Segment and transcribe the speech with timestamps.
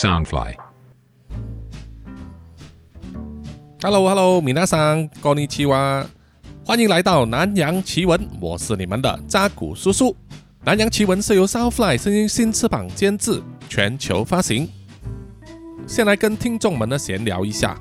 [0.00, 0.54] Soundfly。
[3.82, 6.06] Hello Hello，米娜桑，こんにちは，
[6.64, 10.16] 欢迎来到南洋奇闻，我是你们的扎古叔叔。
[10.64, 14.68] 南洋奇闻是由 Soundfly 声音新翅膀监制，全球发行。
[15.86, 17.78] 先来跟听众们呢闲聊一下，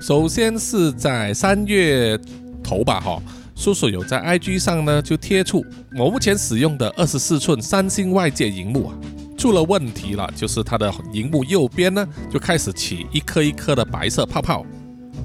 [0.00, 2.18] 首先是在三月
[2.62, 3.22] 头吧，哈，
[3.54, 5.64] 叔叔有在 IG 上呢就贴出
[5.96, 8.98] 我目前使用的二十四寸三星外界荧幕啊，
[9.41, 14.63] 出了问题了，就是它的荧幕右边呢就开始起一颗一颗的白色泡泡。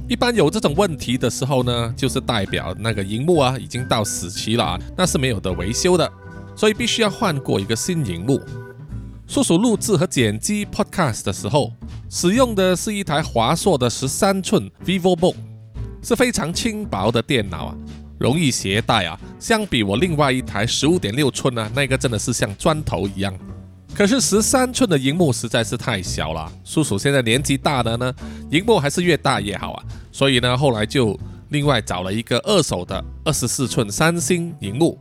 [0.09, 6.11] 一般有这种问题的时候呢，就是代表那个荧幕啊已经到死期了啊，那是没有得维修的，
[6.57, 8.41] 所以必须要换过一个新荧幕。
[9.27, 11.75] 叔叔录制和剪辑 Podcast 的时候，
[12.09, 15.35] 使用的是一台华硕的十三寸 VivoBook，
[16.03, 17.77] 是非常轻薄的电脑啊，
[18.19, 19.21] 容易携带啊。
[19.39, 23.39] 相比我另外一台十五点六寸啊，那个真的是像砖头一样。
[23.97, 28.13] 可是十三寸的荧幕实在是太小了，叔叔现在年纪大了呢，
[28.51, 29.83] 荧幕还是越大越好啊。
[30.13, 34.99] 所以呢，后来就另外找了一个二手的二十四寸三星荧幕，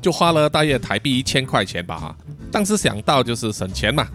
[0.00, 2.16] 就花了大约台币一千块钱吧。
[2.50, 4.08] 当时想到就是省钱嘛，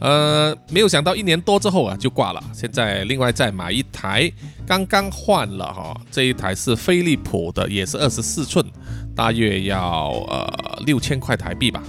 [0.00, 2.42] 呃，没有想到一年多之后啊就挂了。
[2.52, 4.28] 现在另外再买一台，
[4.66, 8.66] 刚刚换了哈，这一台是飞利浦的，也是二十四寸，
[9.14, 11.80] 大约要呃六千块台币吧。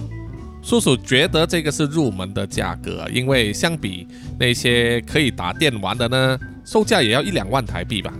[0.63, 4.07] 叔叔觉得这个是入门的价格，因为相比
[4.39, 8.13] 那些可以打电玩的呢，售价也要一两万台币吧。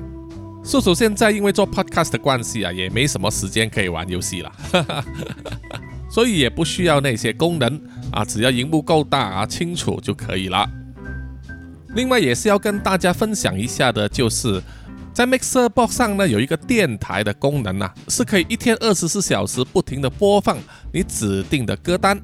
[0.63, 4.51] 叔叔现在因为做 podcast 的关系啊，也没什么时间可以玩游戏了，
[6.11, 10.69] 所以也不需要那些功能啊，只要荧幕够大啊、清楚就可以了。
[11.95, 14.61] 另外也是要跟大家分享一下的，就是
[15.13, 20.57] 在 Mixer Box 上呢有一个电台的功能啊，是可以一天二十四小时不停的播放
[20.91, 22.19] 你指定的歌单。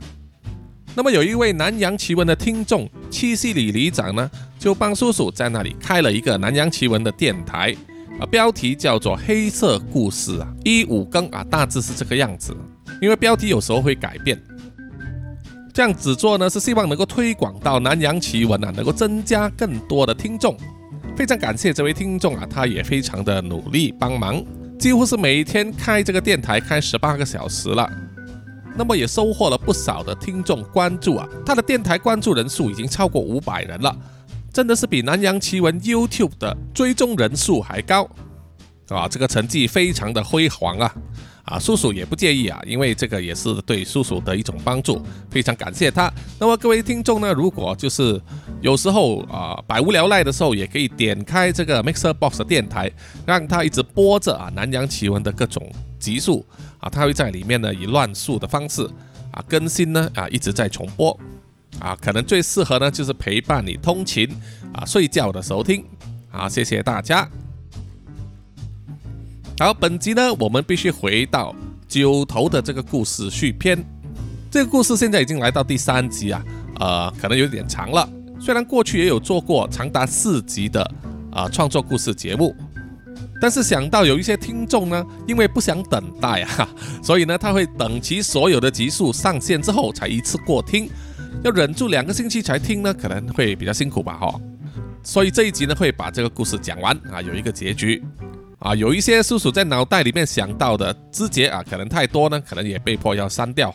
[0.96, 7.76] 那么有一位南洋奇闻的听众七夕里里长呢，就帮叔叔在那里开了一个南洋奇闻的电台，
[8.20, 12.58] 啊，标题叫做《黑色故事》啊，一五更啊，大致是这个样子。
[13.00, 14.42] 因为标题有时候会改变，
[15.72, 20.58] 这样子做呢是希望能够推广到南洋奇闻啊，能够增加更多的听众。
[21.20, 24.42] 非常感谢这位听众啊，他也非常的努力帮忙，
[24.80, 27.92] 几乎是每天开这个电台开十八个小时了。
[28.78, 33.94] 那么也收获了不少的听众关注啊，他的电台关注人数已经超过五百人了，
[34.54, 38.10] 真的是比南洋奇闻 YouTube 的追踪人数还高
[38.88, 39.06] 啊！
[39.10, 40.96] 这个成绩非常的辉煌啊！
[41.50, 45.02] 啊，叔叔也不介意啊，因为这个也是对叔叔的一种帮助，
[45.32, 46.14] 非常感谢他。
[46.40, 48.22] 那么各位听众呢，如果就是
[48.62, 52.92] 有时候啊百无聊赖的时候，也可以点开这个 Mixer Box 的电台，
[53.26, 55.68] 让它一直播着啊南洋奇闻的各种
[55.98, 56.46] 集数
[56.78, 58.88] 啊，它会在里面呢以乱数的方式
[59.32, 61.20] 啊更新呢啊一直在重播
[61.80, 64.30] 啊，可能最适合呢就是陪伴你通勤
[64.72, 65.84] 啊睡觉的时候听。
[66.32, 67.28] 啊，谢谢大家。
[69.60, 71.54] 好，本集呢，我们必须回到
[71.86, 73.78] 九头的这个故事续篇。
[74.50, 76.42] 这个故事现在已经来到第三集啊，
[76.80, 78.08] 呃，可能有点长了。
[78.40, 80.90] 虽然过去也有做过长达四集的
[81.30, 82.56] 啊创作故事节目，
[83.42, 86.70] 但是想到有一些听众呢，因为不想等待啊，
[87.04, 90.90] 所以呢，他会等其所有的集数上线之后才一次过听，
[91.44, 94.40] 要忍住两个星期才听呢，可能会比较辛苦吧，哈。
[95.04, 98.02] 所以这一集呢，会把这个故事讲完啊，有一个结局。
[98.60, 103.74] 啊，有一些叔叔在脑袋里面想到的枝节啊，可能太多呢，可能也被迫要删掉。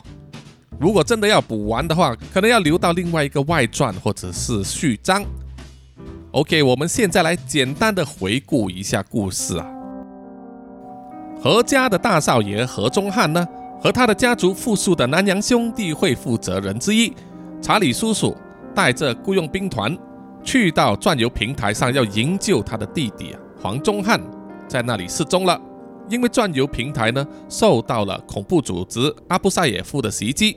[0.78, 5.24] 如果真的要补完的话，可能要留到另外一个外传或者是序章。
[6.32, 9.66] OK，我们现在来简单的回顾一下故事啊。
[11.40, 13.46] 何家的大少爷何中汉呢，
[13.80, 17.10] 和他的家族复数的南洋兄弟会负责人之一
[17.62, 18.36] 查理叔叔，
[18.74, 19.96] 带着雇佣兵团
[20.42, 24.20] 去到钻油平台上，要营救他的弟弟啊黄忠汉。
[24.68, 25.60] 在那里失踪了，
[26.08, 30.56] 因为钻油平台呢受到了恐怖组织阿布萨耶夫的袭击，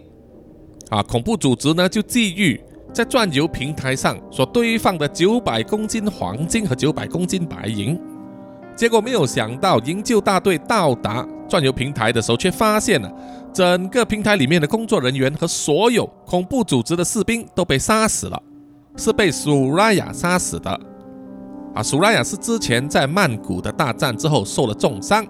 [0.89, 2.59] 啊，恐怖组织呢就觊觎
[2.93, 7.99] 在钻油平台上所堆放的九百公斤黄金和九百公斤白银，
[8.75, 13.11] 结果没有想到营救大队到达钻油平台的时候，却发现了
[13.53, 18.41] 整个平台里面的工作人员和所有恐怖组织的士兵都被杀死了，
[18.95, 20.79] 是被苏拉雅杀死的。
[21.73, 25.25] 啊，苏拉雅是之前在曼谷的大战之后受了重伤，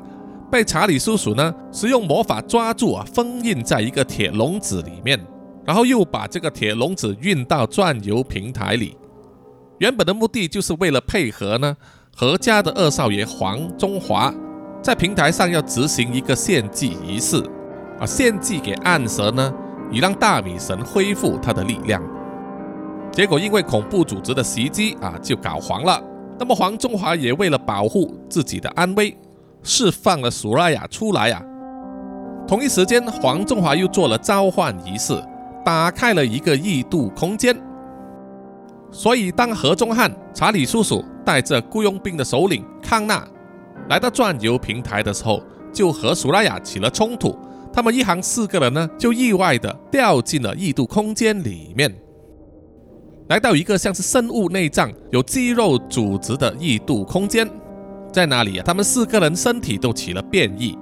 [0.50, 5.20] 被查理叔叔呢使用魔法抓住啊，封印在一个铁笼子里面，
[5.66, 8.98] 然后又把这个铁笼子运到钻油平台里。
[9.80, 11.76] 原本的目的就是为了配合呢
[12.16, 14.34] 何家的二少爷黄中华，
[14.82, 17.44] 在平台上要执行一个献祭仪式
[18.00, 19.54] 啊，献祭给暗蛇呢，
[19.92, 22.02] 以让大米神恢复他的力量。
[23.12, 26.02] 结果因为恐怖组织的袭击啊，就搞黄了。
[26.40, 29.18] 那么黄中华也为了保护自己的安危，
[29.64, 31.42] 释放了苏拉雅出来啊。
[32.48, 35.22] 同一时间，黄中华又做了召唤仪式，
[35.66, 37.56] 打开了一个异度空间。
[38.90, 43.28] 所以，当何中汉、查理叔叔带着雇佣兵的首领康纳
[43.90, 45.44] 来到转游平台的时候，
[45.74, 47.38] 就和苏拉雅起了冲突。
[47.74, 51.94] 他们一行四个人呢，就意外的掉进了异度空间里面，
[53.30, 57.48] 来到一个像是生物内脏、有肌肉组织的异度空间。
[58.12, 60.78] 在那里啊，他们四个人身体都起了变异。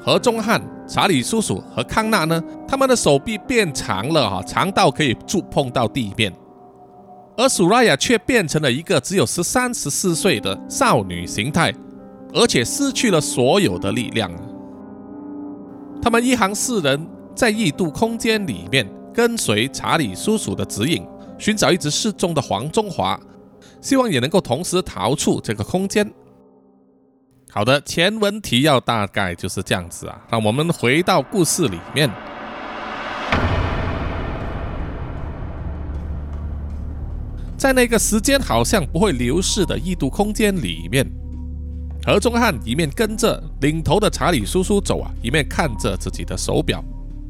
[0.00, 6.32] 何中汉、查理叔叔和康纳呢，他们的手臂变长了哈，长到可以触碰到地面。
[7.36, 11.72] 而苏拉雅却变成了一个只有十三、十四岁的少女形态，
[12.32, 14.30] 而且失去了所有的力量。
[16.00, 21.04] 他们一行四人在异度空间里面跟随查理叔叔的指引，
[21.38, 23.18] 寻找一直失踪的黄中华，
[23.80, 26.10] 希望也能够同时逃出这个空间。
[27.50, 30.20] 好的，前文提要大概就是这样子啊。
[30.30, 32.10] 那我们回到故事里面。
[37.56, 41.06] 在那个时间好像不会流逝的异度空间里面，
[42.04, 46.84] 何中汉一面跟着领头的查理叔叔走啊，一面看着自己的手表，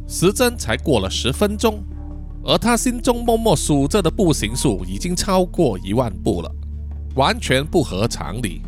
[0.08, 1.84] 时针才过了十分钟，
[2.46, 6.50] 而他心中默默数着的步行数已经超过一万步了，
[7.14, 8.60] 完全不合常理，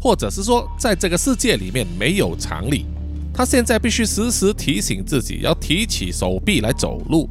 [0.00, 2.86] 或者是说，在这个世界里面没有常理，
[3.32, 7.28] 他现在必须时时提醒自己要提起手臂来走路。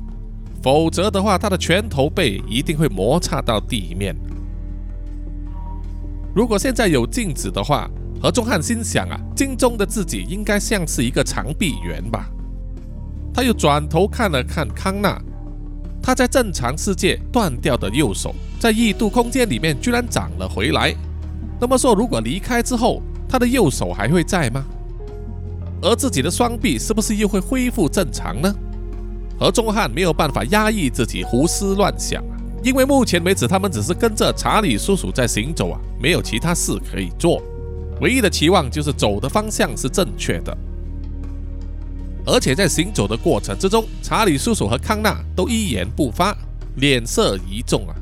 [0.61, 4.15] 否则的话，他的拳头背一定会摩擦到地面。
[6.33, 7.91] 如果现在有镜子的话，
[8.21, 12.29] 何中汉心想啊，镜中的自己应该像是一个长臂猿吧。
[13.33, 15.19] 他又转头看了看康纳，
[16.01, 20.93] 他在正常世界断掉的右手，在异度空间里面居然长了回来。
[21.59, 24.63] 那么说，如果离开之后，他的右手还会在吗？
[25.81, 28.53] 而自己的双臂是不是又会恢复正常呢？
[29.39, 32.23] 何中汉没有办法压抑自己胡思乱想，
[32.63, 37.41] 因为目前为止他们只是跟着查理叔叔在行走啊，没有其他事可以做，
[37.99, 40.55] 唯一的期望就是走的方向是正确的。
[42.25, 46.35] 而且在行走的过程之中，查理叔叔和康纳都一言不发，
[46.77, 47.93] 脸色一重啊，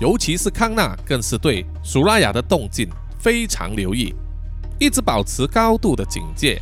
[0.00, 2.88] 尤其是康纳更是对苏拉雅的动静
[3.18, 4.14] 非常留意，
[4.78, 6.60] 一直保持高度的警戒。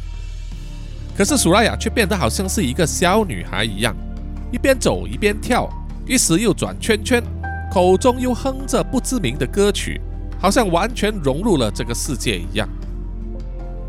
[1.17, 3.95] 可是苏拉雅却变得好像是一个小女孩一样，
[4.51, 5.69] 一边走一边跳，
[6.07, 7.23] 一时又转圈圈，
[7.73, 10.01] 口中又哼着不知名的歌曲，
[10.41, 12.69] 好像完全融入了这个世界一样。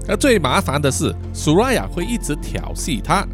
[0.08, 3.26] 而最麻烦的是，苏拉雅会一直调戏他。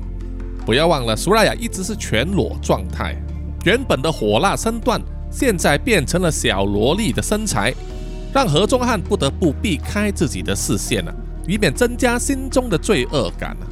[0.65, 3.15] 不要忘了，苏拉雅一直是全裸状态，
[3.63, 7.73] 原本的火辣身段，现在变成了小萝莉的身材，
[8.33, 11.15] 让何中汉不得不避开自己的视线了，
[11.47, 13.63] 以免增加心中的罪恶感啊。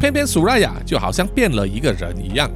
[0.00, 2.50] 偏偏苏拉雅就好像变了一个人一样。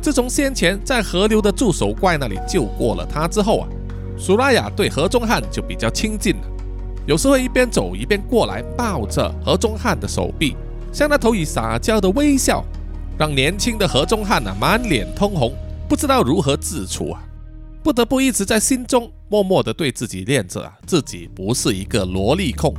[0.00, 3.68] 自从先前在河流的助手怪那里救过了他之后啊，
[4.18, 6.42] 苏拉雅对何中汉就比较亲近了。
[7.06, 10.56] 有时候一边走一边过来抱着何中汉的手臂，
[10.92, 12.64] 向他投以撒娇的微笑，
[13.18, 15.52] 让年轻的何中汉啊满脸通红，
[15.88, 17.22] 不知道如何自处啊，
[17.82, 22.74] 不得不一直在心中默默的对自己念着啊，自己不是一个萝莉控，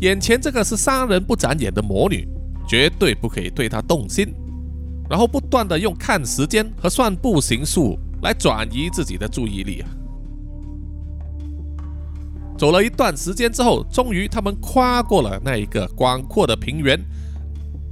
[0.00, 2.28] 眼前这个是杀人不眨眼的魔女。
[2.66, 4.34] 绝对不可以对她动心，
[5.10, 9.88] 然后不断的用看时间和算步行数来转移自己的注意力啊。
[12.56, 16.98] 走了一段时间之后，终于他们跨过了那一个广阔的平原，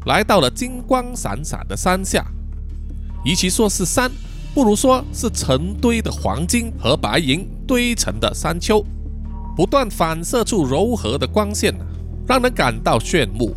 [0.07, 2.25] 来到了金光闪闪的山下。
[3.25, 4.11] 与其说是山，
[4.55, 8.85] 不如说是成堆的黄金和白银堆成的山丘，
[9.57, 11.75] 不断反射出柔和的光线，
[12.27, 13.55] 让人感到炫目。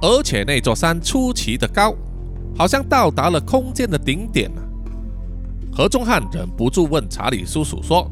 [0.00, 1.94] 而且那座山出奇的高，
[2.56, 4.50] 好像到达了空间的顶点。
[5.72, 8.10] 何中汉忍不住问查理叔叔说：“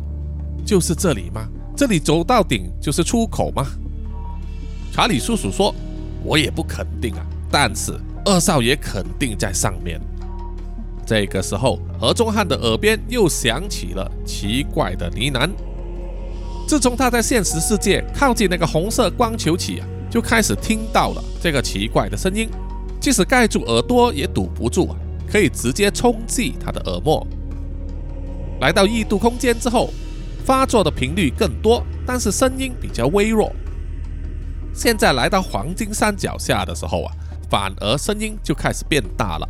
[0.66, 1.48] 就是这里吗？
[1.76, 3.64] 这里走到顶就是出口吗？”
[4.92, 5.74] 查理叔叔说
[6.24, 7.92] ：“我也不肯定啊，但是
[8.24, 10.00] 二少爷肯定在上面。”
[11.06, 15.48] 这个时候，何中汉的耳边又响起了奇怪的呢喃。
[16.66, 19.86] 自从他在现实世界靠近那个红色光球起啊。
[20.08, 22.48] 就开始听到了这个奇怪的声音，
[22.98, 24.96] 即使盖住耳朵也堵不住啊，
[25.30, 27.26] 可以直接冲击他的耳膜。
[28.60, 29.90] 来到异度空间之后，
[30.46, 33.52] 发作的频率更多，但是声音比较微弱。
[34.72, 37.12] 现在来到黄金山脚下的时候啊，
[37.50, 39.48] 反而声音就开始变大了。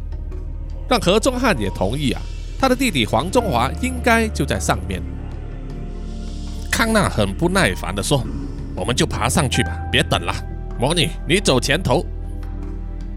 [0.88, 2.22] 让何中汉也同意啊，
[2.58, 5.02] 他的弟弟黄中华应该就在上面。
[6.72, 8.24] 康纳很不耐烦地说
[8.74, 10.32] ：“我们就爬上去吧，别等了。
[10.80, 12.02] 魔女，你走前头。”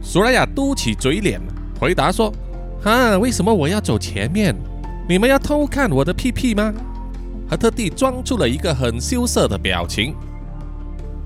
[0.04, 1.40] 苏拉雅嘟起嘴脸，
[1.80, 2.34] 回答说
[2.84, 4.54] ：“啊，为什么我要走前面？
[5.08, 6.74] 你们要偷看我的屁屁吗？”
[7.50, 10.16] 还特地装出了一个很羞涩的表情。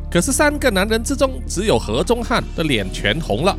[0.09, 3.57] 可是三个男人之中，只有何中汉的脸全红了，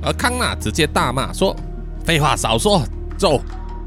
[0.00, 1.54] 而康纳直接大骂说
[2.06, 2.82] ：“废话少说，
[3.18, 3.40] 走！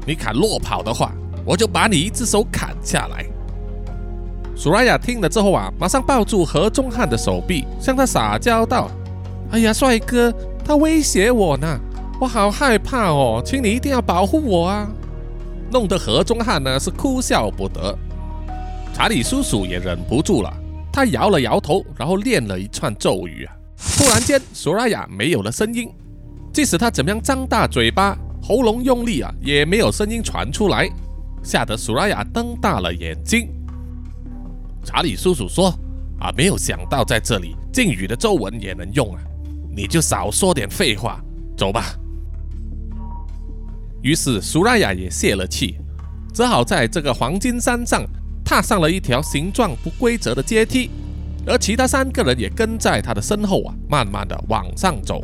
[0.06, 1.10] 你敢落跑的话，
[1.44, 3.26] 我就把你一只手砍下来。”
[4.54, 8.90] 苏拉雅听了之后啊，马上抱住何中汉的手臂，向他撒娇道
[9.52, 10.32] ：“哎呀，帅哥，
[10.64, 11.78] 他威胁我呢，
[12.20, 14.86] 我好害怕哦，请你一定要保护我啊！”
[15.70, 17.96] 弄得何中汉呢是哭笑不得。
[18.94, 20.52] 查理叔叔也忍不住了。
[20.92, 23.46] 他摇了摇头，然后念了一串咒语！
[23.98, 25.90] 突然间，索拉雅没有了声音，
[26.50, 30.88] 即使他怎么样张大嘴巴、喉咙用力啊，也没有声音传出来，
[31.42, 33.46] 吓得索拉雅瞪大了眼睛。
[34.82, 35.68] 查理叔叔说
[36.18, 39.20] ：“啊，没有想到在这里禁语的咒文也能用啊！
[39.76, 41.20] 你就少说点废话，
[41.58, 41.94] 走吧。”
[44.06, 45.80] 于是苏拉雅也泄了气，
[46.32, 48.06] 只好在这个黄金山上。
[48.44, 50.88] 踏上了一条形状不规则的阶梯，
[51.44, 55.20] 而其他三个人也跟在他的身后啊，慢慢的往上走。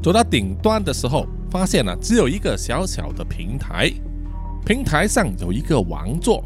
[0.00, 3.92] 走到顶端的时候，发现了只有一个小小的平台，
[4.64, 6.44] 平台上有一个王座，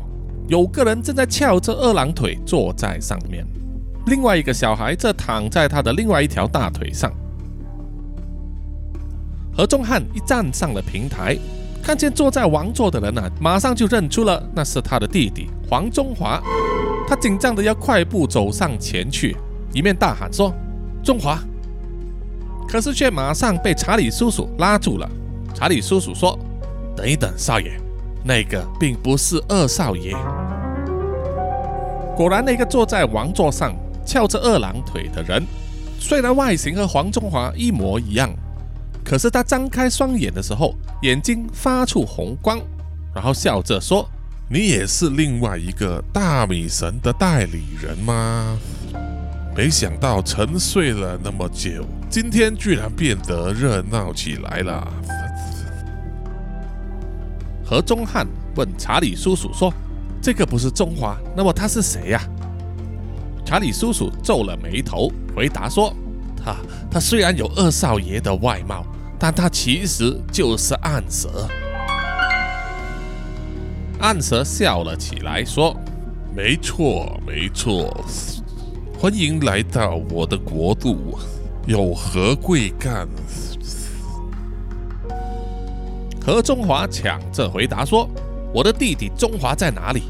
[0.49, 3.47] 有个人正在翘着二郎腿坐在上面，
[4.07, 7.13] 另外一个小孩则躺在他的另外一条大腿上。
[9.59, 11.37] 何仲汉一站上了平台。
[11.83, 16.41] 看见坐在王座的人呢，马上就认出了那是他的弟弟黄中华。
[17.09, 19.37] 他紧张的要快步走上前去，
[19.73, 20.55] 一面大喊说
[21.03, 21.41] ：“中华！”
[22.69, 25.11] 可是却马上被查理叔叔拉住了。
[25.55, 26.39] 查理叔叔说
[26.95, 27.73] ：“等一等，少爷，
[28.23, 30.15] 那个并不是二少爷。”
[32.15, 33.75] 果然，那个坐在王座上
[34.07, 35.45] 翘着二郎腿的人，
[35.99, 38.31] 虽然外形和黄中华一模一样。
[39.09, 42.61] 可是他张开双眼的时候，眼睛发出红光，
[43.15, 44.07] 然后笑着说
[44.53, 48.59] ：“你也是另外一个大米神的代理人吗？
[49.57, 54.87] 没想到沉睡了那么久，今天居然变得热闹起来了。”
[57.65, 59.73] 何中汉问查理叔叔说
[60.21, 62.21] ：“这个不是中华，那么他是谁呀？”
[63.43, 65.95] 查理叔叔皱了眉头，回答说
[66.37, 66.55] ：“他
[66.91, 68.85] 他虽然有二少爷的外貌。”
[69.19, 71.49] 但他其实就是暗蛇。
[74.01, 75.77] 暗蛇笑了起来，说
[76.33, 77.93] ：“没错，没错，
[78.97, 81.19] 欢迎来到我的国度，
[81.67, 83.09] 有何贵干？”
[86.25, 88.09] 何中华抢着回答说
[88.55, 90.05] ：“我的弟弟中华在哪里？”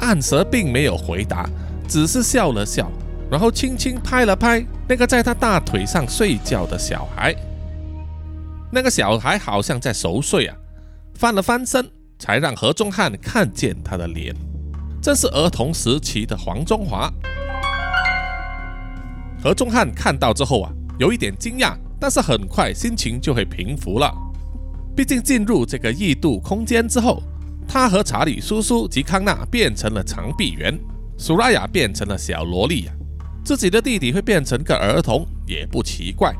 [0.00, 1.46] 暗蛇并没有回答，
[1.86, 2.90] 只是笑了笑，
[3.30, 7.34] 然后轻轻拍了拍那个在他大腿上睡觉的小孩。
[8.74, 10.56] 那个小孩好像在熟睡啊，
[11.14, 11.88] 翻了翻身，
[12.18, 14.34] 才让何中汉看见他的脸，
[15.00, 17.08] 正是儿童时期的黄中华。
[19.40, 24.12] 何中汉看到之后啊，有一点惊讶，但是很快心情就会平复了。
[24.96, 27.22] 毕竟进入这个异度空间之后，
[27.68, 30.76] 他和查理叔叔及康纳变成了长臂猿，
[31.16, 32.90] 苏拉雅变成了小萝莉，
[33.44, 36.34] 自己的弟弟会变成个儿童也不奇怪。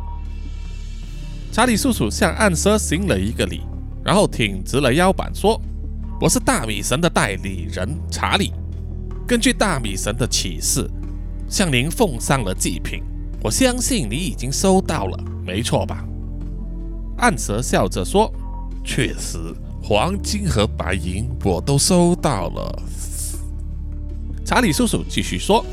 [1.55, 3.61] 查理叔叔向暗蛇行了一个礼，
[4.05, 5.57] 然后挺直了腰板说
[6.21, 8.53] ：“我是大米神的代理人查理。
[9.25, 10.91] 根据大米神的启示，
[11.49, 13.05] 向您奉上了祭品。
[13.41, 16.05] 我相信你已经收到了，没错吧？”
[17.19, 18.29] 暗蛇笑着说
[18.83, 19.39] ：“确实，
[19.81, 22.83] 黄金和白银我都收到了。”
[24.45, 25.65] 查理叔叔继续说：“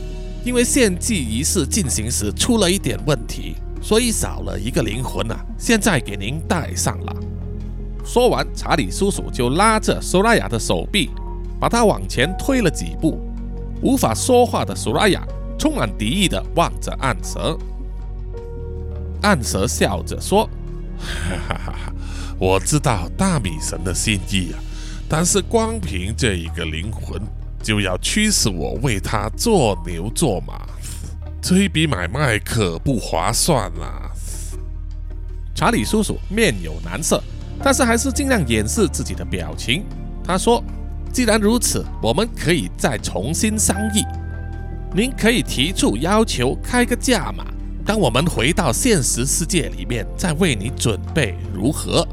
[0.46, 5.44] 因为献祭仪式进行时出了一点问题。”所以少了一个灵魂啊！
[5.58, 7.16] 现在给您带上了。
[8.06, 11.10] 说完，查理叔叔就拉着苏拉雅的手臂，
[11.60, 13.20] 把她往前推了几步。
[13.82, 15.26] 无法说话的苏拉雅
[15.58, 17.58] 充满敌意地望着暗蛇。
[19.24, 20.48] 暗蛇笑着说
[20.98, 21.94] ：“哈哈哈哈
[22.38, 24.60] 我知道大米神的心意啊，
[25.10, 27.22] 但是光凭这一个灵魂，
[27.62, 30.68] 就要驱使我为他做牛做马。”
[31.42, 34.12] 这一笔买卖可不划算啦！
[35.56, 37.22] 查理叔叔面有难色，
[37.64, 39.84] 但是还是尽量掩饰自己的表情。
[40.24, 40.64] 他说
[41.12, 44.04] ：“既然如此，我们可以再重新商议。
[44.94, 47.44] 您可以提出要求，开个价码，
[47.84, 52.08] 当我们回到现实世界里面，再为你准备如何？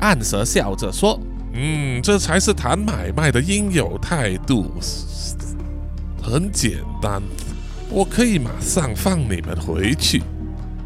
[0.00, 1.18] 暗蛇笑着说
[1.54, 4.72] ：“嗯，这才是谈买卖的应有态度。
[6.22, 7.22] 很简单，
[7.96, 10.22] 我可以马上放你们回去，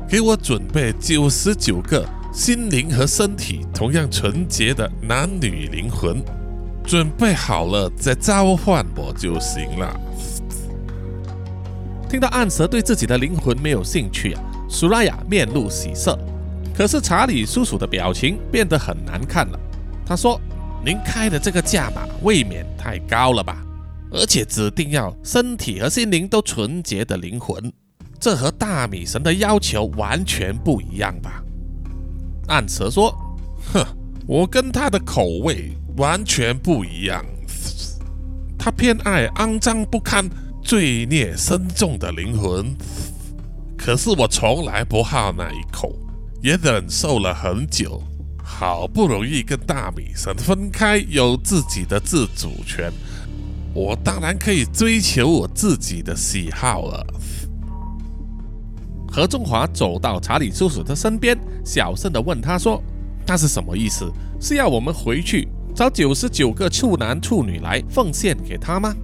[0.09, 6.23] 给我准备九十九个心灵和身体同样纯洁的男女灵魂，
[6.85, 10.01] 准备好了再召唤我就行了。”
[12.09, 16.17] 听到暗蛇对自己的灵魂没有兴趣啊，苏拉雅面露喜色。
[16.73, 19.59] 可是查理叔叔的表情变得很难看了。
[20.07, 20.41] 他说
[20.87, 23.57] ：“您开的这个价码未免太高了吧？
[24.11, 27.73] 而且指定要身体和心灵都纯洁的灵魂，
[28.19, 31.43] 这和大米神的要求完全不一样吧？”
[32.49, 33.15] 暗蛇说
[33.73, 33.85] ：“哼，
[34.27, 37.25] 我跟他的口味完全不一样。
[38.59, 40.29] 他偏爱肮脏不堪。”
[40.63, 42.77] 罪孽深重的灵魂，
[43.79, 45.91] 可是我从来不好那一口，
[46.43, 48.01] 也忍受了很久。
[48.45, 52.93] 好不容易跟大米神分开，有自己的自主权，
[53.73, 57.07] 我当然可以追求我自己的喜好了。
[59.13, 62.83] 何中华走到查理叔叔的身边，小声的问他说
[63.27, 64.11] ：“那是什么意思？
[64.41, 68.95] 是要我们回去找九十九个处男处女来奉献给他吗？”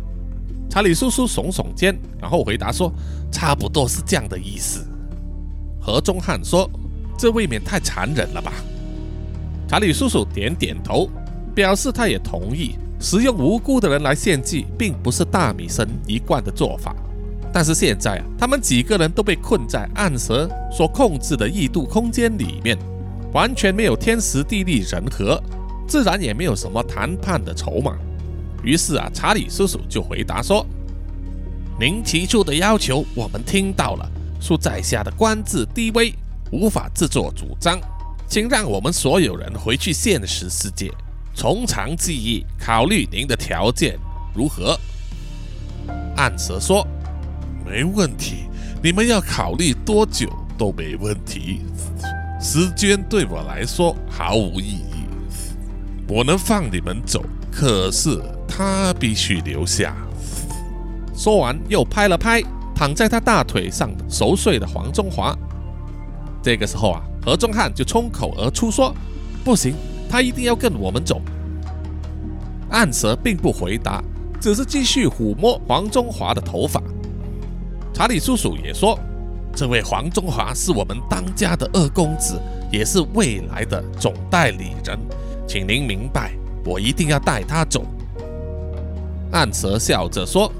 [0.71, 2.93] 查理叔叔耸耸肩，然后回答说
[3.33, 4.87] ：“差不多是这样的意思。”
[5.81, 6.69] 何中汉说
[7.17, 8.53] ：“这未免太残忍了吧？”
[9.69, 11.09] 查理叔叔点点头，
[11.55, 16.95] 表示他也同意，使用无辜的人来献祭，并不是大米生一贯的做法。
[17.53, 22.77] 但是现在啊，他们几个人都被困在暗蛇所控制的异度空间里面，
[23.33, 25.43] 完全没有天时地利人和，
[25.89, 27.97] 自然也没有什么谈判的筹码。
[28.63, 30.67] 于是啊，查理叔叔就回答说
[31.81, 34.11] ：“您提出的要求我们听到了，
[34.41, 36.13] 恕在下的官至低微，
[36.51, 37.79] 无法自作主张，
[38.29, 40.91] 请让我们所有人回去现实世界，
[41.37, 43.97] 从长计议，考虑您的条件
[44.35, 44.77] 如何？”
[46.17, 46.85] 暗蛇说
[47.65, 48.49] ：“没问题，
[48.83, 51.61] 你们要考虑多久都没问题，
[52.41, 55.05] 时间对我来说毫无意义，
[56.09, 57.23] 我能放你们走，
[57.53, 59.95] 可是。”他必须留下。
[61.15, 62.41] 说完，又拍了拍
[62.75, 65.37] 躺在他大腿上熟睡的黄中华。
[66.43, 68.95] 这个时候啊，何中汉就冲口而出说
[69.45, 69.75] ：“不行，
[70.09, 71.21] 他一定要跟我们走。”
[72.71, 74.03] 暗蛇并不回答，
[74.41, 76.83] 只是继续抚摸黄中华的头发。
[77.95, 78.99] 查理叔叔也说
[79.55, 82.39] ：“这位黄中华是我们当家的二公子，
[82.71, 84.99] 也是未来的总代理人，
[85.47, 86.33] 请您明白，
[86.65, 87.87] 我一定要带他走。”
[89.33, 90.53] 暗蛇笑着说：“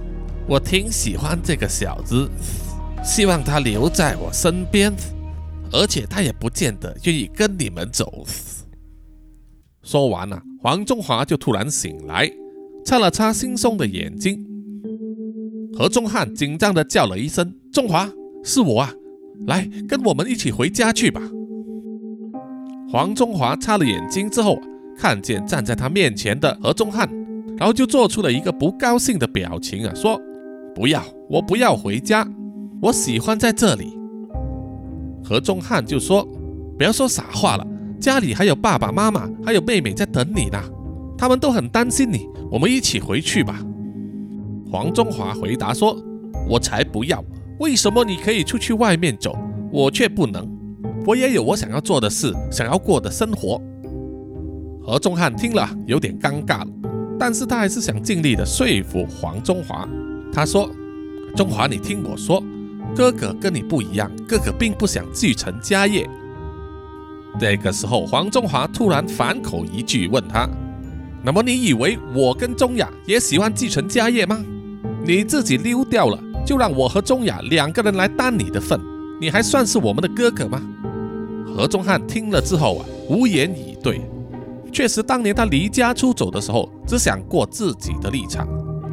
[0.49, 2.31] 我挺喜欢这个小子，
[3.05, 4.93] 希望他留在我身边，
[5.73, 8.25] 而且他也不见得愿意跟你们走。”
[9.87, 12.29] 说完了，黄中华就突然醒来，
[12.85, 14.45] 擦了擦惺忪的眼睛。
[15.79, 18.11] 何中汉紧张地叫了一声：“中华，
[18.43, 18.93] 是我啊！
[19.47, 21.23] 来，跟我们一起回家去吧。”
[22.91, 24.59] 黄中华擦了眼睛之后，
[24.99, 27.09] 看见站在他面前的何中汉。
[27.57, 30.21] 然后就做出了一个不高兴的表情啊，说
[30.75, 32.29] ：“不要，我不要回家，
[32.83, 33.97] 我喜欢在这里。”
[35.25, 36.27] 何中汉就说
[36.77, 37.67] ：“不要说傻话了，
[38.01, 40.63] 家里还有爸爸妈妈，还有妹妹在等你呢，
[41.17, 43.61] 他们都很担心你，我们一起回去吧。”
[44.71, 45.97] 黄中华回答说
[46.49, 47.25] ：“我才不要，
[47.61, 49.37] 为什么你可以出去外面走，
[49.73, 50.47] 我却不能？
[51.07, 53.61] 我也有我想要做的事，想要过的生活。”
[54.83, 56.69] 何中汉听了有点尴尬了。
[57.19, 59.89] 但是他还是想尽力的说服黄中华。
[60.31, 60.71] 他说
[61.35, 62.43] ：“中华，你听我说，
[62.95, 66.07] 哥哥跟你不一样，哥哥并不想继承家业。”
[67.39, 70.49] 这个时候，黄中华突然反口一句，问他
[71.23, 74.43] ：“那么你以为我跟钟雅也喜欢继承家业吗？
[75.05, 78.81] 你自己溜掉了，就让我和钟雅两个人来担你的份，
[79.21, 80.63] 你还算是我们的哥哥吗？”
[81.47, 84.01] 何中汉听了之后啊，无言以对。
[84.73, 88.47] 确实，当年他离家出走的时候，只想过自己的立场，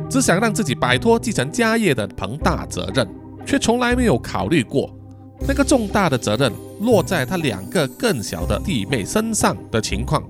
[0.10, 3.06] 只想让自己摆脱继承家业的庞大责任，
[3.46, 4.90] 却从来没有考虑过
[5.40, 10.24] 那个重大的责任落在他两个更小的弟妹身上的情况。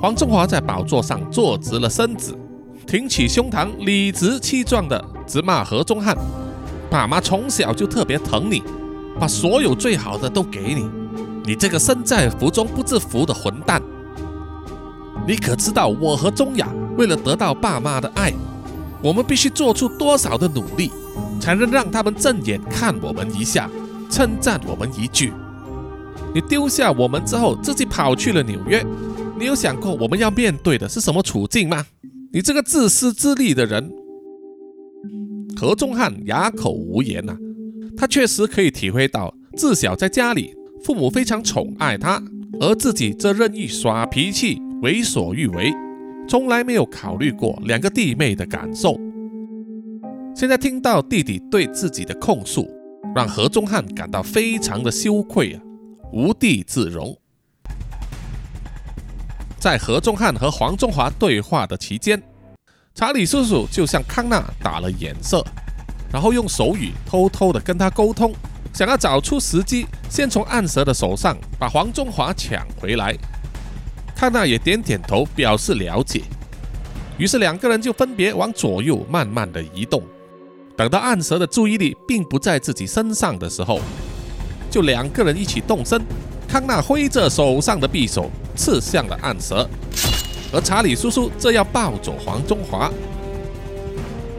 [0.00, 2.36] 黄中华在宝座上坐直了身子，
[2.86, 6.16] 挺起胸膛，理直气壮地直骂何中汉
[6.90, 8.62] ：“爸妈从小就特别疼你，
[9.18, 10.88] 把所有最好的都给你，
[11.44, 13.82] 你这个身在福中不知福的混蛋！”
[15.26, 18.32] 你可知道我和钟雅为了得到爸妈的爱，
[19.02, 20.90] 我们必须做出多少的努力？
[21.40, 23.68] 才能让他们正眼看我们一下，
[24.10, 25.32] 称赞我们一句。
[26.34, 28.84] 你丢下我们之后，自己跑去了纽约，
[29.38, 31.84] 你有想过我们要面对的是什么处境吗？
[32.32, 33.90] 你这个自私自利的人！
[35.56, 37.36] 何中汉哑口无言呐，
[37.96, 42.22] 他确实可以体会到，自小在家里，父母非常宠爱他，
[42.60, 45.72] 而自己则任意耍脾气、为所欲为，
[46.28, 49.00] 从来没有考虑过两个弟妹的感受。
[50.34, 52.68] 现在听到弟弟对自己的控诉，
[53.18, 55.60] 让何中汉感到非常的羞愧啊，
[56.12, 57.18] 无地自容。
[59.58, 62.22] 在何中汉和黄中华对话的期间，
[62.94, 65.44] 查理叔叔就向康纳打了眼色，
[66.12, 68.32] 然后用手语偷偷的跟他沟通，
[68.72, 73.16] 想要找出时机，先从暗蛇的手上把黄中华抢回来。
[74.14, 76.22] 康纳也点点头表示了解，
[77.18, 80.04] 于是两个人就分别往左右慢慢的移动。
[80.78, 83.80] 等到暗蛇的注意力并不在自己身上的时候，
[84.70, 86.00] 就两个人一起动身。
[86.46, 89.68] 康纳挥着手上的匕首刺向了暗蛇，
[90.52, 92.88] 而查理叔叔则要抱走黄中华。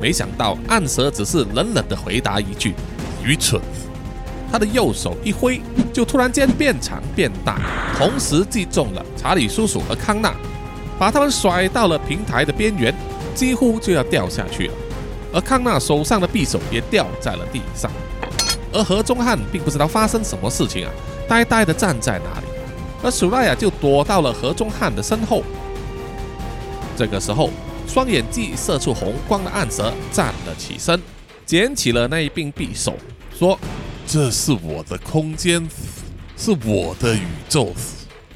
[0.01, 2.73] 没想到暗蛇只是冷冷的回答一句
[3.21, 3.61] ：“愚蠢。”
[4.49, 7.59] 他的右手一挥，就突然间变长变大，
[7.97, 10.33] 同时击中了查理叔叔和康纳，
[10.97, 12.95] 把他们甩到了平台的边缘，
[13.35, 14.73] 几乎就要掉下去了。
[15.33, 17.91] 而康纳手上的匕首也掉在了地上，
[18.73, 20.91] 而何中汉并不知道发生什么事情啊。
[21.27, 22.47] 呆呆地站在那里，
[23.03, 25.43] 而苏拉雅就躲到了何中汉的身后。
[26.97, 27.51] 这个时候，
[27.87, 30.99] 双眼既射出红光的暗蛇站了起身，
[31.45, 32.95] 捡起了那一柄匕首，
[33.37, 33.59] 说
[34.07, 35.65] ：“这是我的空间，
[36.35, 37.73] 是我的宇宙，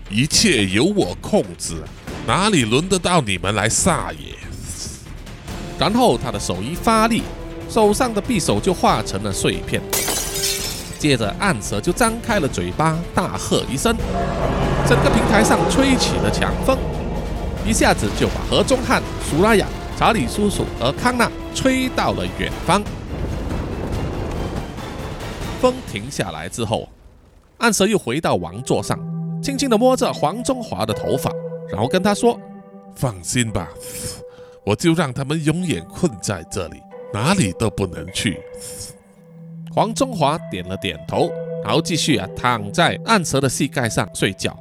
[0.10, 1.84] 一切由我控制，
[2.28, 4.36] 哪里轮得到你们来撒野？”
[5.80, 7.24] 然后他的手一发力，
[7.70, 9.82] 手上的匕首就化成了碎片。
[11.00, 13.94] 接着，暗蛇就张开了嘴巴，大喝一声，
[14.88, 16.78] 整个平台上吹起了强风，
[17.66, 22.82] 一下子就把何中汉、苏拉雅、查理叔叔和康纳吹到了远方。
[25.60, 26.88] 风停下来之后，
[27.58, 28.98] 暗蛇又回到王座上，
[29.42, 31.30] 轻轻地摸着黄中华的头发，
[31.70, 32.40] 然后跟他说
[32.96, 33.68] ：“放心吧，
[34.66, 36.82] 我就让他们永远困在这里，
[37.14, 38.40] 哪里都不能去。”
[39.74, 41.32] 黄中华点了点头，
[41.64, 44.56] 然后继续啊躺在暗蛇的膝盖上睡觉。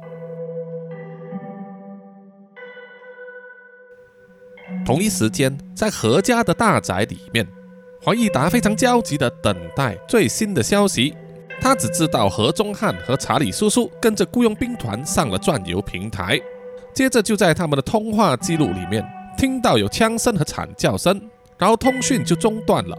[4.83, 7.47] 同一时间，在何家的大宅里面，
[8.01, 11.15] 黄义达非常焦急地等待最新的消息。
[11.61, 16.41] 他只知道何中汉和查理叔叔跟着雇佣兵团上了转游平台，
[16.93, 19.07] 接着就在他们的通话记录里面
[19.37, 21.21] 听到有枪声和惨叫声，
[21.57, 22.97] 然后通讯就中断了。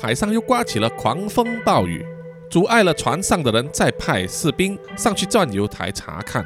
[0.00, 2.04] 海上又刮起了狂风暴雨，
[2.50, 6.44] 阻碍了船上的人再派士兵上去转油台查看。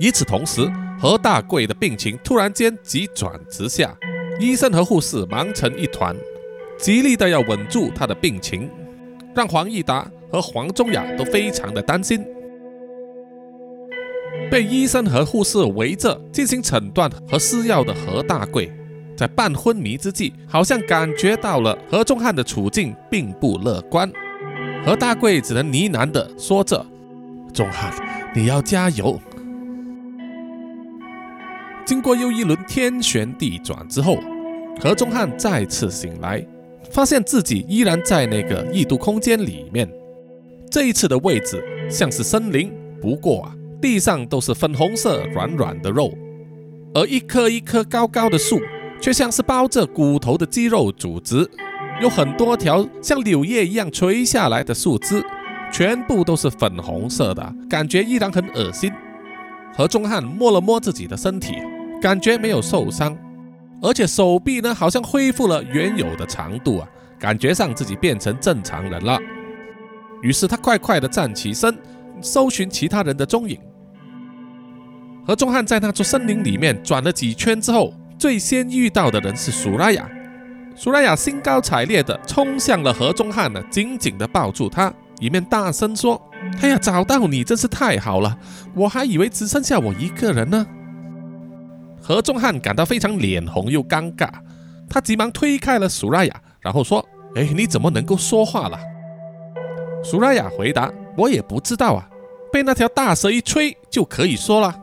[0.00, 0.68] 与此同时，
[1.00, 3.96] 何大贵的病情突然间急转直下，
[4.40, 6.16] 医生和护士忙成一团，
[6.76, 8.68] 极力的要稳住他的病情，
[9.34, 12.26] 让黄义达和黄宗雅都非常的担心。
[14.50, 18.70] 被医生和护士围着进行诊断和施药的何大贵。
[19.16, 24.10] 在半昏迷之际，好像感觉到了何中汉的处境并不乐观。
[24.84, 26.84] 何大贵只能呢喃地说着
[27.52, 27.90] ：“中汉，
[28.34, 29.18] 你要加油。”
[31.86, 34.18] 经过又一轮天旋地转之后，
[34.78, 36.46] 何中汉再次醒来，
[36.90, 39.90] 发现自己依然在那个异度空间里面。
[40.70, 46.12] 这一次的位置像是森林，不过啊，地上都是粉红色软软的肉，
[46.94, 48.60] 而一棵一棵高高的树。
[48.98, 51.46] 却像是包着骨头的肌肉组织，
[52.00, 55.22] 有很多条像柳叶一样垂下来的树枝，
[55.70, 58.90] 全部都是粉红色的，感觉依然很恶心。
[59.76, 61.56] 何中汉摸了摸自己的身体，
[62.00, 63.14] 感觉没有受伤，
[63.82, 69.18] 而且手臂呢好像恢复了原有的长度啊，感觉上自己变成正常人了。
[70.22, 71.76] 于是他快快地站起身，
[72.26, 73.58] 搜寻其他人的踪影。
[75.26, 77.94] 何中汉在那座森林里面转了几圈之后。
[78.18, 80.08] 最先遇到的人是苏拉雅，
[80.74, 86.18] 苏拉雅兴高采烈地冲向了何中汉呢，紧紧地抱住他，一面大声说
[86.62, 88.38] ：“哎呀，找到你真是太好了，
[88.74, 90.66] 我还以为只剩下我一个人呢。”
[92.00, 94.30] 何中汉感到非常脸红又尴尬，
[94.88, 98.78] 他急忙推开了苏拉雅，然后说：“哎，你怎么能够说话了？”
[100.02, 102.08] 苏拉雅回答：“我也不知道啊，
[102.56, 104.74] 被那条大蛇一吹就可以说了。”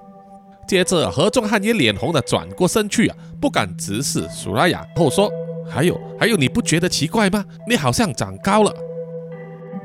[0.69, 5.27] 接着，何仲汉也脸红的转过身去啊，不敢直视苏拉雅，后说
[5.67, 7.43] ：“还有还有，你不觉得奇怪吗？
[7.67, 8.71] 你好像长高了。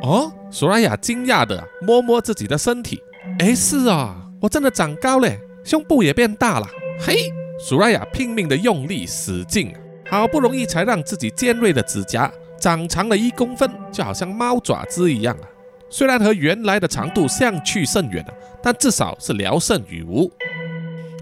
[0.02, 3.00] 哦，苏拉雅惊讶的摸摸自己的身体。
[3.38, 5.32] 哎，是啊，我真的长高了，
[5.64, 6.68] 胸部也变大了。
[7.00, 7.14] 嘿，
[7.58, 9.74] 苏拉雅拼命的用力使劲，
[10.10, 15.46] 好不容易才让自己尖锐的指甲长长了一公分，就好像猫爪子一样啊。
[15.90, 20.30] 虽然和原来的长度相去甚远啊，但至少是聊胜于无。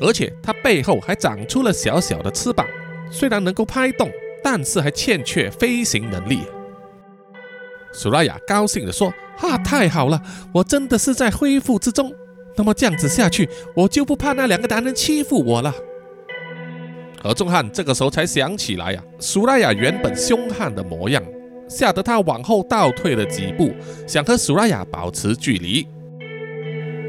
[0.00, 2.66] 而且它背后还长出了小小的翅膀，
[3.10, 4.10] 虽然能够拍动，
[4.42, 6.40] 但是还欠缺飞行能力。
[7.92, 10.20] 苏拉雅高兴地说：“哈，太好了，
[10.52, 12.12] 我真的是在恢复之中。
[12.56, 15.74] 那么这样子下去，我就不怕那两个男人欺负我了。”
[17.22, 21.22] 何仲汉这个时候才想起来呀，苏拉雅原本凶悍的模样，
[21.68, 23.72] 吓得他往后倒退了几步，
[24.06, 25.86] 想和苏拉雅保持距离。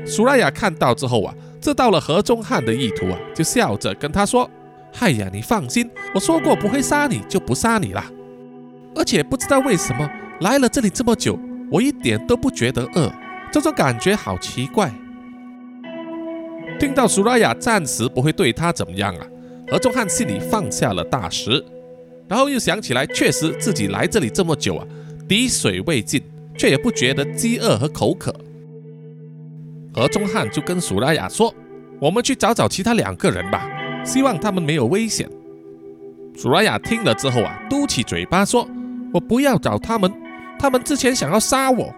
[0.06, 1.34] 苏拉雅看到之后啊。
[1.60, 4.50] 知道了何中汉的意图啊，就笑着跟他说
[4.93, 8.04] ：“嗨呀，你放心，我说过不会杀你，就不杀你了。
[8.96, 10.08] 而且不知道为什么
[10.39, 11.38] 来了这里这么久，
[11.72, 13.12] 我一点都不觉得饿，
[13.52, 14.93] 这种感觉好奇怪。”
[16.80, 19.28] 听到苏拉雅暂时不会对他怎么样啊，
[19.70, 21.62] 何中汉心里放下了大石，
[22.30, 24.86] 然后又想起来，确实自己来这里这么久啊，
[25.28, 26.22] 滴水未进，
[26.58, 28.36] 却也不觉得饥饿和口渴。
[29.94, 31.54] 何中汉就跟苏拉雅说
[32.00, 33.68] ：“我们去找找其他两个人吧，
[34.06, 35.28] 希望他们没有危险。”
[36.38, 38.68] 苏拉雅听了之后啊，嘟起嘴巴说
[39.13, 40.12] ：“我不要找他们，
[40.60, 41.92] 他们之前想要杀我。”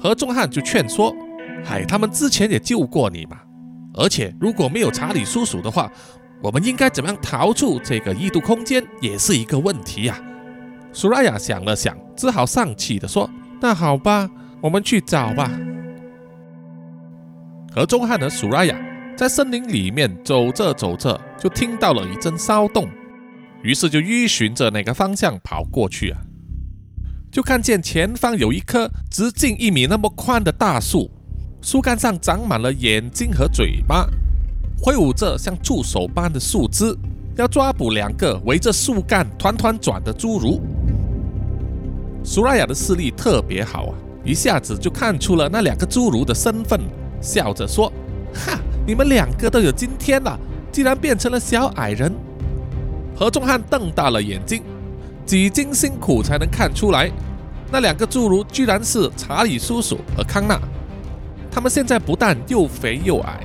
[0.00, 1.14] 何中汉就劝说
[1.64, 3.36] ：“嗨，他们之前也救过你嘛，
[3.94, 5.92] 而且如果没有查理叔叔的话，
[6.42, 10.18] 我们应该怎么样逃出这个异度空间也是一个问题呀。”
[10.92, 13.28] 苏拉雅想了想，只好丧气的说
[13.60, 14.28] ：“那好吧，
[14.60, 15.50] 我们去找吧。”
[17.70, 18.76] 何中汉和苏拉雅
[19.16, 22.88] 在森林里面走着走着，就听到了一阵骚动，
[23.62, 26.18] 于是就依循着那个方向跑过去啊，
[27.30, 31.10] 就看见前方有一棵直径一米那么宽的大树，
[31.60, 34.08] 树干上长满了眼睛和嘴巴，
[34.80, 36.96] 挥舞着像触手般的树枝，
[37.36, 40.60] 要抓捕两个围着树干团团转的侏儒。
[42.22, 46.80] 苏拉雅的视力特别好啊，一下子就看出了那两个侏儒的身份。
[47.20, 47.92] 笑着说
[48.32, 50.38] ：“哈，你们两个都有今天了，
[50.70, 52.12] 竟然变成了小矮人。”
[53.16, 54.62] 何仲汉瞪大了眼睛，
[55.26, 57.10] 几经辛苦才能看出来，
[57.72, 60.56] 那两个侏儒居然是查理叔叔和康纳。
[61.50, 63.40] 他们现在不但又肥又矮，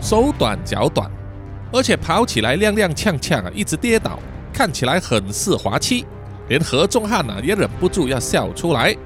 [0.00, 1.10] 手短脚短，
[1.72, 4.18] 而且跑起来踉踉跄跄啊，一直跌倒，
[4.52, 6.06] 看起来很是滑稽，
[6.48, 8.96] 连何仲汉呢也忍不住要笑出来，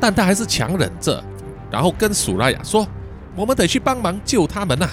[0.00, 1.22] 但他还是强忍着，
[1.70, 2.86] 然后跟苏拉雅说。
[3.34, 4.86] 我们得去帮忙救他们呐！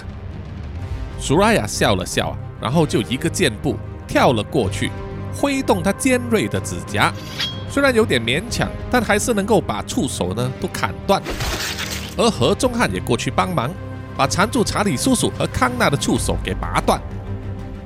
[1.19, 3.75] 苏拉雅笑了笑啊，然后就一个箭步
[4.07, 4.89] 跳了过去，
[5.35, 7.11] 挥动他尖锐的指甲，
[7.69, 11.21] 虽然有点勉强，但还是能够把触手呢都砍断。
[12.15, 13.69] 而何中汉也过去帮忙，
[14.19, 16.99] 把缠住查理叔叔和康纳的触手给拔断，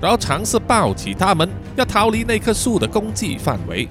[0.01, 3.87] 然后尝试抱起他们，要逃离那棵树的攻击范围。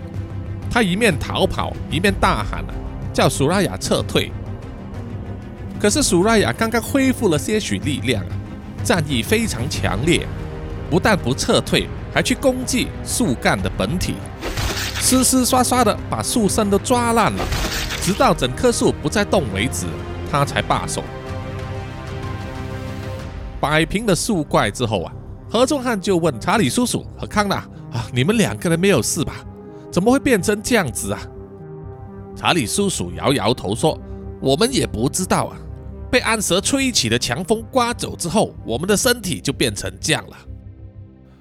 [0.69, 2.65] 他一面逃跑，一面大喊，
[3.13, 4.33] 叫苏拉雅撤退。
[5.81, 8.35] 可是苏拉雅刚刚恢复了些许力量啊，
[8.83, 10.27] 战意非常强烈，
[10.91, 14.17] 不但不撤退，还去攻击树干的本体，
[15.01, 17.45] 呲呲刷刷的把树身都抓烂了，
[18.01, 19.87] 直到整棵树不再动为止，
[20.29, 21.05] 他才罢手。
[23.63, 25.13] 摆平了树怪之后啊，
[25.49, 27.59] 何仲汉就问查理叔叔和康纳
[27.93, 29.47] 啊：“你们两个人没有事吧？
[29.89, 31.21] 怎么会变成这样子啊？”
[32.35, 33.97] 查理叔叔摇摇头说
[34.43, 35.57] ：“我们也不知道啊。”
[36.11, 40.37] 被暗蛇吹起的强风刮走之后，我们的身体就变成这样了。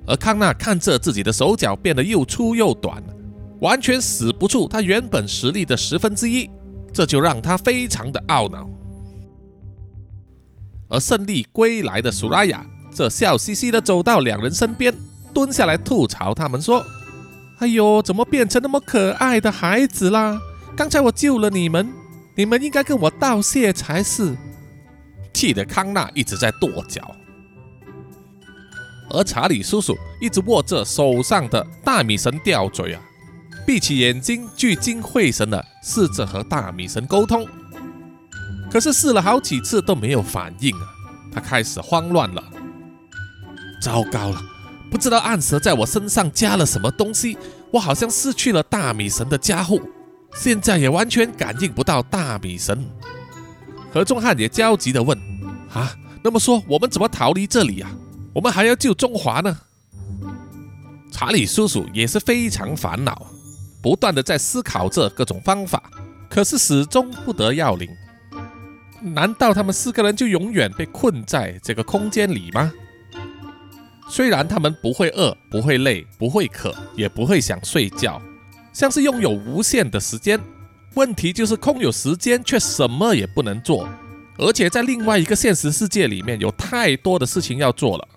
[0.06, 3.04] 而康纳看着自己的手脚变得又粗又短，
[3.62, 6.48] 完全使不出他原本实力的十分之一，
[6.94, 8.70] 这就让他非常的懊恼。
[10.92, 14.94] 而胜利归来的苏拉雅则笑嘻嘻的走到两人身边，
[15.34, 16.86] 蹲下来吐槽他们说
[17.60, 20.38] ：“哎呦，怎么变成那么可爱的孩子啦？
[20.76, 21.92] 刚才我救了你们，
[22.36, 24.36] 你们应该跟我道谢才是。”
[25.34, 27.16] 气得康纳一直在跺脚，
[29.12, 33.02] 而查理叔叔一直握着手上的大米神吊嘴啊，
[33.66, 37.48] 闭起眼睛聚精会神的试着和大米神沟通，
[38.72, 40.88] 可是试了好几次都没有反应啊，
[41.34, 42.42] 他开始慌乱了。
[43.82, 44.42] 糟糕了，
[44.90, 47.38] 不知道暗蛇在我身上加了什么东西，
[47.72, 49.82] 我好像失去了大米神的加护，
[50.36, 52.88] 现在也完全感应不到大米神。
[53.94, 55.18] 何仲汉也焦急地问
[55.74, 57.92] ：“啊，那么说我们怎么逃离这里呀？
[58.34, 59.58] 我们还要救中华呢？”
[61.12, 63.28] 查理叔叔也是非常烦恼，
[63.82, 65.84] 不断的在思考着各种方法，
[66.30, 67.90] 可是始终不得要领。
[69.02, 72.72] 难道他们四个人就永远被困在这个空间里吗？
[74.10, 78.22] 虽然他们不会饿、不会累、不会渴，也不会想睡觉，
[78.74, 80.40] 像是拥有无限的时间。
[80.96, 83.88] 问题就是空有时间，却什么也不能做，
[84.38, 88.08] 而且在另外一个现实世界里面有太多的事情要做了，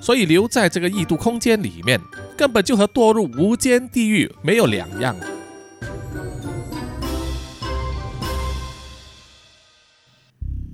[0.00, 1.98] 所以留在这个异度空间里面，
[2.36, 5.16] 根本就和堕入无间地狱没有两样。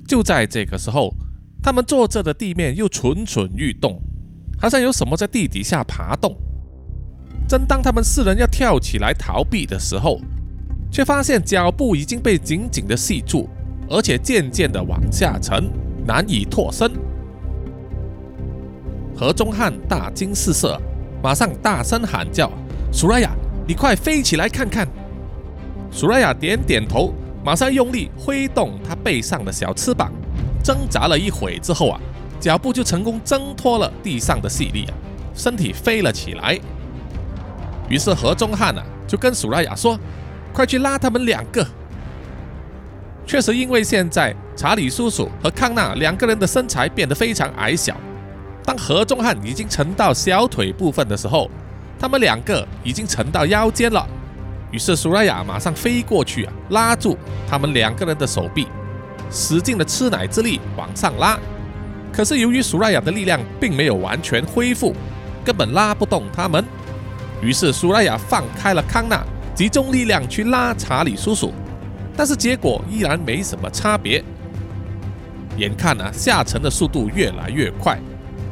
[0.08, 1.14] 就在这个时候，
[1.62, 4.00] 他们坐着的地面又蠢蠢欲动，
[4.58, 6.34] 好像有什么在地底下爬动。
[7.46, 10.18] 正当他们四人要跳起来逃避的时候，
[10.90, 13.50] 却发现脚步已经被紧紧的系住，
[13.90, 15.70] 而且渐渐的往下沉，
[16.06, 16.90] 难以脱身。
[19.14, 20.80] 何中汉大惊失色，
[21.22, 22.50] 马上大声喊叫
[22.90, 23.30] ：“苏拉雅，
[23.66, 24.88] 你快飞起来看看！”
[25.92, 27.12] 苏拉雅点点头。
[27.48, 30.12] 马上用力挥动他背上的小翅膀，
[30.62, 31.98] 挣扎了一会之后啊，
[32.38, 34.92] 脚步就成功挣脱了地上的细粒啊，
[35.34, 36.60] 身体飞了起来。
[37.88, 39.98] 于是何中汉啊就跟苏拉雅说
[40.52, 41.66] ：“快去拉他们两个。”
[43.26, 47.96] 确实，因为现在查理叔叔和康纳两个人的身材变得非常矮小，
[48.62, 51.50] 当何中汉已经沉到小腿部分的时候，
[51.98, 54.06] 他们两个已经沉到腰间了。
[54.70, 57.16] 于是苏拉雅马上飞过去啊，拉住
[57.48, 58.66] 他们两个人的手臂，
[59.30, 61.38] 使劲的吃奶之力往上拉。
[62.12, 64.94] 可是由于苏拉雅的力量并没有完全恢复，
[65.44, 66.64] 根本拉不动他们。
[67.40, 71.52] 于是苏拉雅放开了康纳，集中力量去拉查理叔叔，
[72.16, 74.22] 但是结果依然没什么差别。
[75.56, 77.98] 眼看呢下沉的速度越来越快，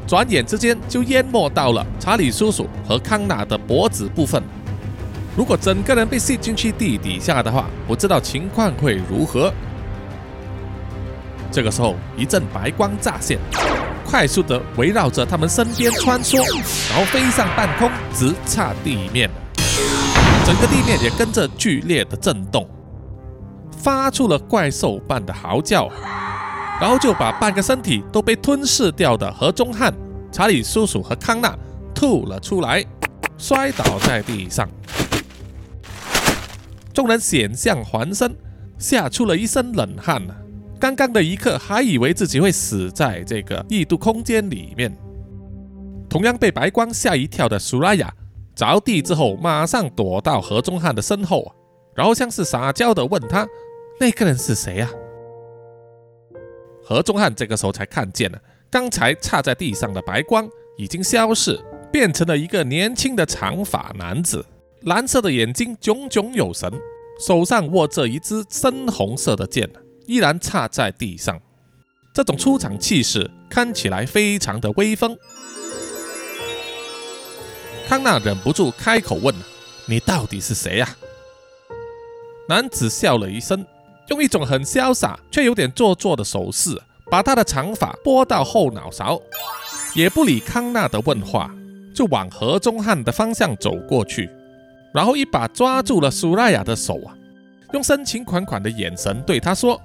[0.06, 4.42] 转眼之间就淹没到了查理叔叔和康纳的脖子部分。
[5.36, 9.52] 如果整个人被吸进去地底下的话，不知道情况会如何。
[11.52, 13.38] 这个时候，一阵白光乍现，
[14.06, 16.38] 快速的围绕着他们身边穿梭，
[16.90, 19.30] 然后飞上半空，直插地面。
[20.46, 22.66] 整个地面也跟着剧烈的震动，
[23.70, 25.90] 发出了怪兽般的嚎叫，
[26.80, 29.92] 然后就把半个身体都被吞噬掉的何中汉、
[30.32, 31.54] 查理叔叔和康纳
[31.94, 32.82] 吐了出来，
[33.36, 34.66] 摔倒在地上。
[36.96, 38.34] 众人险象环生，
[38.78, 40.34] 吓出了一身冷汗呐！
[40.80, 44.90] 刚刚的一刻，还以为自己会死在这个异度空间里面。
[46.08, 48.10] 同样被白光吓一跳的苏拉雅，
[48.54, 51.54] 着地之后，马上躲到何中汉的身后，
[51.94, 53.46] 然后像是撒娇的问他
[54.00, 54.90] ：“那个人是谁啊？”
[56.82, 61.60] 何中汉这个时候才看见了，刚才插在地上的白光已经消逝，
[61.92, 64.42] 变成了一个年轻的长发男子。
[64.86, 66.72] 蓝色的眼睛炯炯有神，
[67.18, 69.68] 手上握着一支深红色的剑，
[70.06, 71.40] 依然插在地上。
[72.14, 75.18] 这种出场气势看起来非常的威风。
[77.88, 79.34] 康纳忍不住开口问
[79.86, 80.96] ：“你到底是谁呀？”
[82.48, 83.66] 男子笑了一声，
[84.10, 89.20] 用一种很潇洒却有点做作的手势，把他的长发拨到后脑勺，
[89.96, 91.52] 也不理康纳的问话，
[91.92, 94.30] 就往何中汉的方向走过去。
[94.96, 97.12] 然后一把抓住了苏拉雅的手啊，
[97.74, 99.78] 用深情款款的眼神对她说：“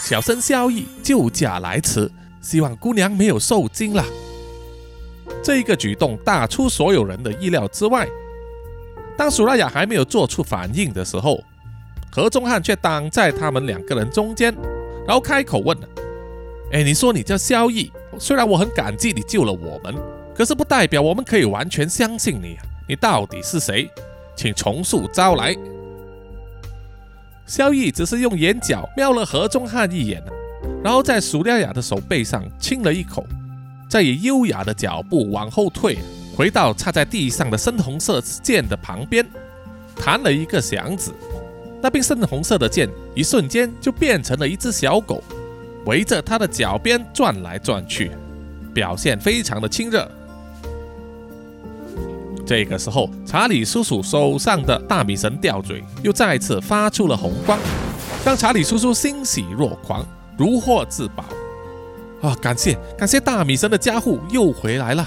[0.00, 2.08] 小生萧逸救驾来迟，
[2.40, 4.04] 希望姑娘没有受惊了。”
[5.42, 8.06] 这一个举动大出所有人的意料之外。
[9.16, 11.42] 当苏拉雅还没有做出反应的时候，
[12.12, 14.54] 何中汉却挡在他们两个人中间，
[15.04, 15.88] 然后开口问了
[16.70, 17.90] ：“哎，你说你叫萧逸，
[18.20, 19.92] 虽然我很感激你救了我们，
[20.32, 22.62] 可是不代表我们可以完全相信你啊！
[22.88, 23.90] 你到底是谁？”
[24.34, 25.56] 请重塑招来。
[27.46, 30.22] 萧逸只是用眼角瞄了何中汉一眼，
[30.82, 33.26] 然后在苏拉雅的手背上亲了一口，
[33.88, 35.98] 再以优雅的脚步往后退，
[36.34, 39.26] 回到插在地上的深红色剑的旁边，
[39.94, 41.10] 弹了一个响指，
[41.82, 45.22] 那柄深红色的剑一瞬间就变成了一只小狗，
[45.84, 48.10] 围着他的脚边转来转去，
[48.72, 50.10] 表现非常的亲热。
[52.46, 57.58] 这个时候，查理叔叔手上的大米神吊坠又再次发出了红光，
[58.24, 61.24] 让查理叔叔欣喜若狂，如获至宝。
[62.22, 65.06] 啊，感谢感谢大米神的加护又回来了。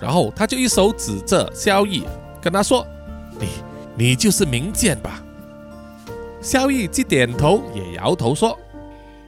[0.00, 2.04] 然后他就一手指着萧逸，
[2.42, 2.86] 跟他说
[3.40, 3.46] ：“你
[3.96, 5.22] 你就是明剑吧？”
[6.42, 8.58] 萧逸既点头也摇头说：“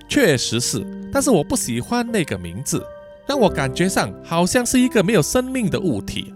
[0.08, 2.84] 确实是，但是我不喜欢那个名字，
[3.26, 6.32] 让我感觉上好像是一个没有生命的物体。”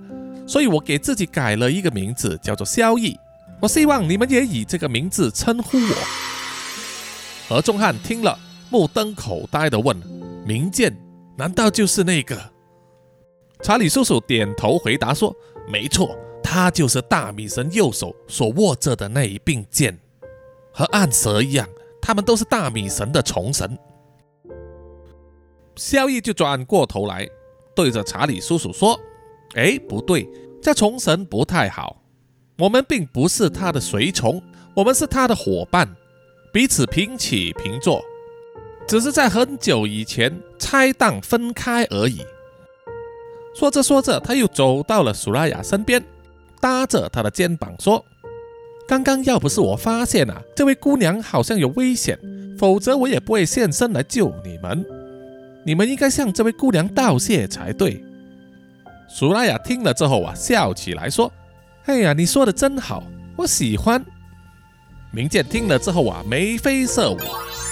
[0.51, 3.17] 所以我给自己改了一个名字，叫做萧逸。
[3.63, 5.95] 我希望你们也以这个名字称呼我。
[7.49, 8.37] 何中汉听了，
[8.69, 9.97] 目瞪口呆地问
[10.45, 10.93] ：“明剑，
[11.39, 12.37] 难道就是那个？”
[13.63, 15.33] 查理叔叔点头回答说
[15.71, 19.97] ：“没错，他就是大米神右手所握着的那一柄剑，
[20.73, 21.69] 和暗蛇一样，
[22.03, 23.79] 他们都是大米神的从神。”
[25.77, 27.29] 萧逸就转过头来，
[27.73, 28.99] 对着查理叔叔说
[29.55, 30.29] ：“哎，不对。”
[30.63, 32.03] 这虫神不太好，
[32.59, 34.43] 我们并不是他的随从，
[34.75, 35.89] 我们是他的伙伴，
[36.53, 38.05] 彼此平起平坐，
[38.87, 42.21] 只是在很久以前拆档分开而已。
[43.55, 46.05] 说着说着，他又走到了苏拉雅身边，
[46.61, 48.05] 搭着他的肩膀说
[48.87, 52.19] ：“刚刚要不是我发现啊，这位姑娘好像有危险，
[52.59, 54.85] 否则我也不会现身来救你们。
[55.65, 58.05] 你们应该向这位姑娘道谢才对。”
[59.13, 61.31] 苏拉雅听了之后啊，笑起来说
[61.87, 63.03] ：“哎呀，你说的真好，
[63.37, 64.03] 我喜欢。”
[65.11, 67.19] 明剑听了之后啊，眉飞色舞，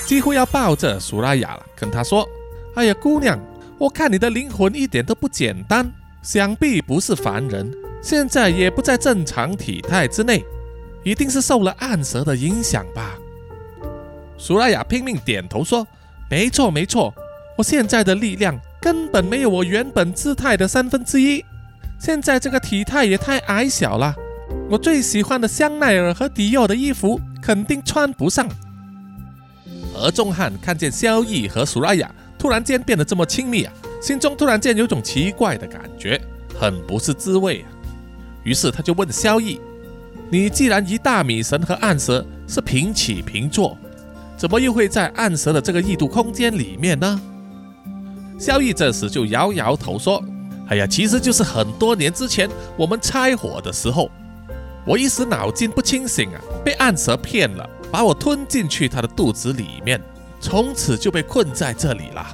[0.04, 2.28] 几乎要抱着苏拉雅了，跟她说
[2.74, 3.38] ：“哎呀，姑娘，
[3.78, 5.88] 我看你的灵魂一点都不简单，
[6.22, 7.72] 想必不是凡人，
[8.02, 10.44] 现在也不在正常体态之内，
[11.04, 13.16] 一定是受了暗蛇的影响吧？”
[14.36, 15.86] 苏拉雅拼命点头说
[16.28, 17.14] ：“没错，没错，
[17.58, 21.44] 我现在的力量。”根本没有我原本姿态的三分之一，
[21.98, 24.14] 现在这个体态也太矮小了。
[24.70, 28.48] 我最喜欢的香奈儿和迪奥的衣服肯定穿不上。
[29.96, 36.20] 而仲汉看见萧逸和苏拉雅突然间变得这么亲密啊，心中突然间有种奇怪的感觉，
[36.56, 37.66] 很不是滋味啊。
[38.44, 39.60] 于是他就问萧逸
[40.30, 43.76] ：“你既然与大米神和暗蛇是平起平坐，
[44.36, 47.20] 怎么又会在暗蛇的这个异度空间里面呢？”
[48.38, 50.22] 萧逸这时就摇摇头说
[50.70, 54.08] ：“哎呀，其实就是很多年之前我们拆伙的时候，
[54.86, 60.00] 我一时脑筋不清醒啊，被暗蛇骗了，把我吞进去他的肚子里面，
[60.40, 62.24] 从此就被困在这里了。”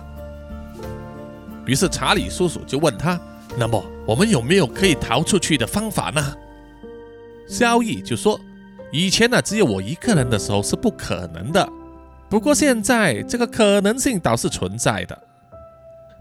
[1.64, 3.18] 于是查理叔叔就问他
[3.56, 6.34] ：“那么我们有没有可以逃出去的方法呢？”
[7.48, 8.38] 萧逸就说
[8.92, 11.66] ：“以前呢，只有我一个人的时候是不可能的，
[12.28, 15.18] 不过现在这个可能性倒是存在的。”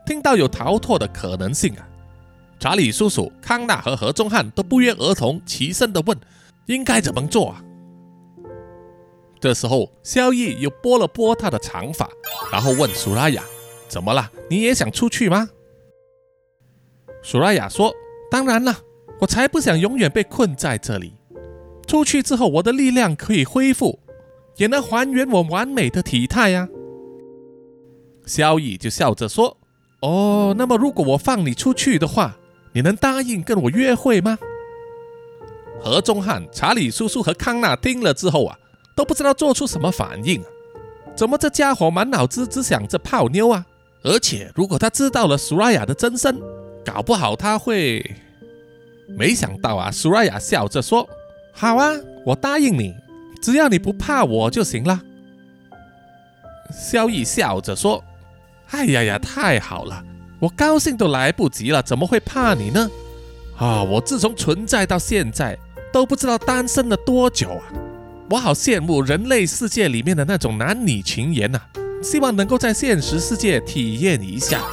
[0.05, 1.87] 听到有逃脱的可能性啊，
[2.59, 6.17] 查理叔叔、康纳和何中汉都不约而同齐声的问
[6.67, 7.63] ：“应该怎么做啊？”
[9.39, 12.09] 这时候，萧逸又拨了拨他的长发，
[12.51, 13.43] 然后问苏拉雅
[13.87, 14.31] ：“怎么了？
[14.49, 15.49] 你也想出去吗？”
[17.21, 17.93] 苏拉雅说
[18.29, 18.75] ：“当然了，
[19.19, 21.13] 我才不想永远被困在这里。
[21.87, 23.99] 出去之后，我的力量可以恢复，
[24.57, 26.67] 也能还原我完美的体态呀。”
[28.25, 29.57] 萧逸就笑着说。
[30.03, 32.35] 哦，那么如果我放你出去的话，
[32.73, 34.37] 你能答应跟我约会吗？
[35.81, 38.59] 何中汉、查理叔叔和康纳听了之后啊，
[38.95, 40.47] 都不知道做出什么反应啊。
[41.15, 43.65] 怎么这家伙满脑子只想着泡妞啊？
[44.03, 46.37] 而且如果他知道了苏拉雅的真身，
[46.83, 48.03] 搞不好他会……
[49.17, 51.07] 没想到啊，苏拉雅笑着说
[51.55, 51.93] ：“好啊，
[52.25, 52.93] 我答应你，
[53.41, 55.01] 只要你不怕我就行了。”
[56.77, 58.03] 萧逸笑着说。
[58.73, 60.03] 哎呀呀，太好了！
[60.39, 62.89] 我高兴都来不及了，怎么会怕你呢？
[63.55, 65.55] 啊，我自从存在到现在
[65.91, 67.63] 都不知道单身了多久啊！
[68.31, 71.61] 我好羡慕人类世界里面的那种男女情缘呐，
[72.01, 74.63] 希望能够在现实世界体验一下。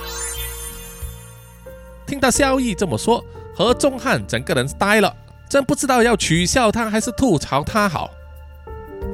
[2.06, 3.22] 听到萧逸这么说，
[3.54, 5.14] 何中汉整个人呆了，
[5.46, 8.10] 真不知道要取笑他还是吐槽他好。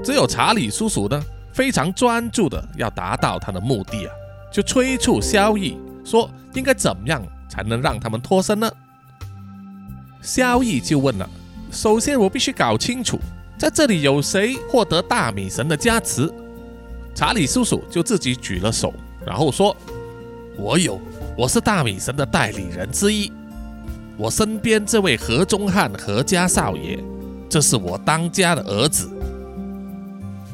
[0.05, 1.21] 只有查理叔叔呢，
[1.53, 4.13] 非常专注的要达到他的目的啊。
[4.53, 8.71] 就催促萧逸说：“应该怎么样才能让他们脱身呢？”
[10.23, 11.29] 萧逸就问了
[11.71, 13.19] ：“首先，我必须搞清楚，
[13.59, 16.33] 在这里有谁获得大米神的加持？”
[17.15, 18.93] 查理叔叔就自己举了手，
[19.25, 19.75] 然后说
[20.59, 21.01] ：“我有，
[21.37, 23.33] 我是大米神的代理人之一。
[24.17, 26.99] 我身边这位何中汉何家少爷，
[27.49, 29.11] 这是我当家的儿子。”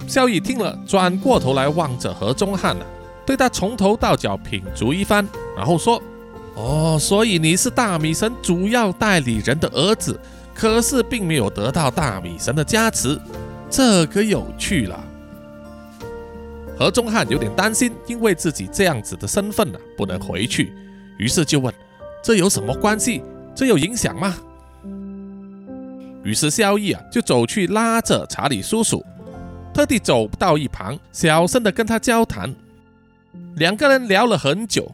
[0.07, 2.87] 萧逸听了，转过头来望着何中汉了。
[3.25, 6.03] 对他从头到脚品足一番，然后说
[6.55, 10.19] ：“哦，所以你是大米神主要代理人的儿子，
[10.55, 13.19] 可是并没有得到大米神的加持，
[13.71, 15.03] 这可有趣了。”
[16.79, 20.73] 何中汉有点担心，因为自己这样子的身份呢，不能回去，
[21.19, 21.73] 于是就问
[22.25, 23.23] ：“这有什么关系？
[23.55, 24.35] 这有影响吗？”
[26.25, 29.05] 于是萧逸啊，就走去拉着查理叔叔，
[29.73, 32.53] 特地走到一旁，小声的跟他交谈。
[33.57, 34.91] 两个人聊了很久，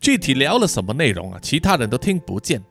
[0.00, 1.38] 具体聊了什么内容啊？
[1.42, 2.62] 其他人都听不见。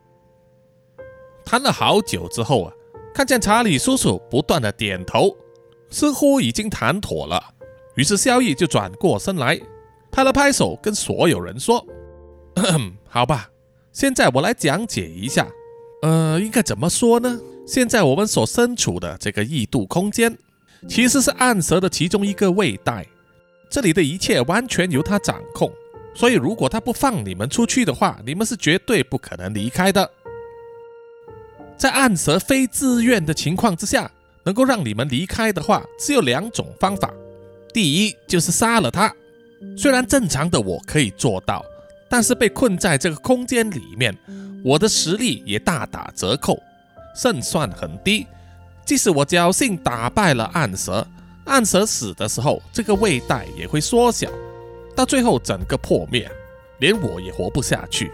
[1.46, 2.74] 谈了好久之后啊，
[3.14, 5.36] 看见查理叔叔不断的点头，
[5.90, 7.44] 似乎已经谈妥了。
[7.96, 9.60] 于是萧逸就转过身来，
[10.12, 11.86] 拍了拍手，跟所有人说
[13.08, 13.50] ：“好吧，
[13.92, 15.48] 现在我来讲解一下。
[16.02, 17.40] 呃，应该怎么说呢？
[17.66, 20.38] 现在我们所身处的这个异度空间，
[20.90, 23.06] 其实是暗蛇的其中一个位带。
[23.74, 25.72] 这里的一切完全由他掌控，
[26.14, 30.08] 所以如果他不放你们出去的话，你们是绝对不可能离开的。
[31.76, 34.12] 在暗蛇非自愿的情况之下，
[34.44, 37.12] 能够让你们离开的话，只有两种方法。
[37.74, 39.12] 第一就是杀了他。
[39.76, 41.66] 虽然正常的我可以做到，
[42.08, 44.16] 但是被困在这个空间里面，
[44.64, 46.62] 我的实力也大打折扣，
[47.16, 48.28] 胜算很低。
[48.86, 51.08] 即使我侥幸打败了暗蛇，
[51.46, 54.30] 暗蛇死的时候，这个胃袋也会缩小，
[54.96, 56.30] 到最后整个破灭，
[56.80, 58.12] 连我也活不下去。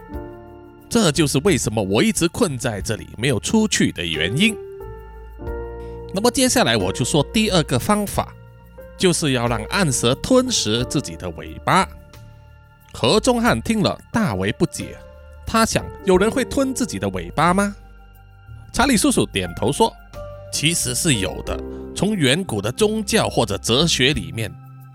[0.89, 4.55] 这就是为什么我一直困在这里没有出去的原因。
[6.13, 8.33] 那么接下来我就说第二个方法。
[8.99, 11.87] 就是要让暗蛇吞食自己的尾巴。
[12.91, 14.97] 何中汉听了大为不解，
[15.45, 17.73] 他想：有人会吞自己的尾巴吗？
[18.73, 19.89] 查理叔叔点头说
[20.51, 21.57] ：“其实是有的。
[21.95, 24.53] 从远古的宗教或者哲学里面，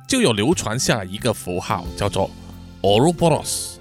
[0.08, 2.30] 就有流传下一个符号，叫做
[2.82, 3.76] Ouroboros，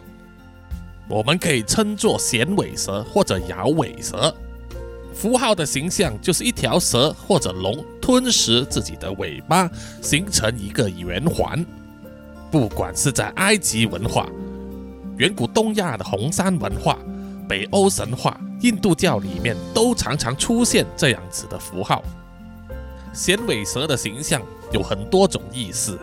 [1.07, 4.33] 我们可以称作衔尾蛇或者摇尾蛇。”
[5.13, 9.69] 符号的形象就是一条蛇或者龙吞食自己的尾巴，
[10.01, 11.63] 形成一个圆环。
[12.49, 14.27] 不管是在埃及文化、
[15.17, 16.97] 远古东亚的红山文化、
[17.53, 22.03] 北欧神话、印度教里面，都常常出现这样子的符号。
[23.13, 24.41] 衔尾蛇的形象
[24.71, 25.99] 有很多种意思，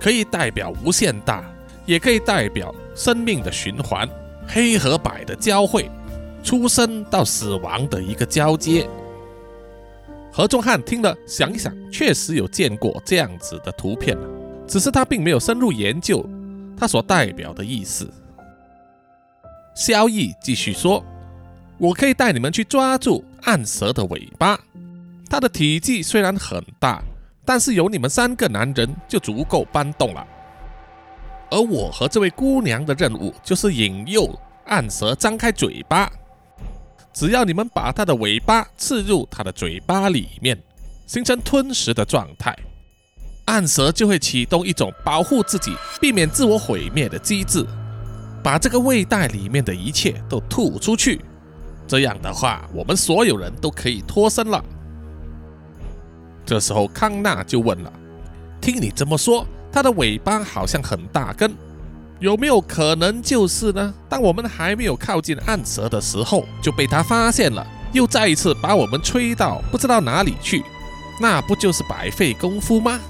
[0.00, 1.44] 可以代表无限大，
[1.86, 4.08] 也可以代表生命的循环，
[4.48, 5.88] 黑和白的交汇。
[6.42, 8.90] 出生到死亡的一个交接。
[10.32, 14.18] 何仲汉听了，想一想，确实有见过这样子的图片
[14.66, 16.28] 只是他并没有深入研究
[16.76, 18.12] 它所代表的意思。
[19.80, 21.02] 萧逸继续说
[21.80, 24.60] ：“我可以带你们去抓住暗蛇的尾巴，
[25.26, 27.02] 它的体积虽然很大，
[27.46, 30.22] 但是有你们三个男人就足够搬动了。
[31.50, 36.12] 而我和这位姑娘的任务就是引诱暗蛇张开嘴巴。”
[37.14, 40.62] 只要你们把它的尾巴刺入它的嘴巴里面，
[41.06, 42.54] 形成吞食的状态，
[43.46, 47.66] 暗蛇就会启动一种保护自己、避免自我毁灭的机制，
[48.42, 51.20] 把这个胃袋里面的一切都吐出去。
[51.86, 54.64] 这样的话，我们所有人都可以脱身了。
[56.46, 57.92] 这时候，康纳就问了
[58.60, 61.52] ：“听你这么说，它的尾巴好像很大根。”
[62.20, 63.94] 有没有可能就是呢？
[64.08, 70.62] 当我们还没有靠近暗蛇的时候，就被它发现了，又再一次把我们吹到不知道哪里去，
[71.18, 73.00] 那不就是白费功夫吗？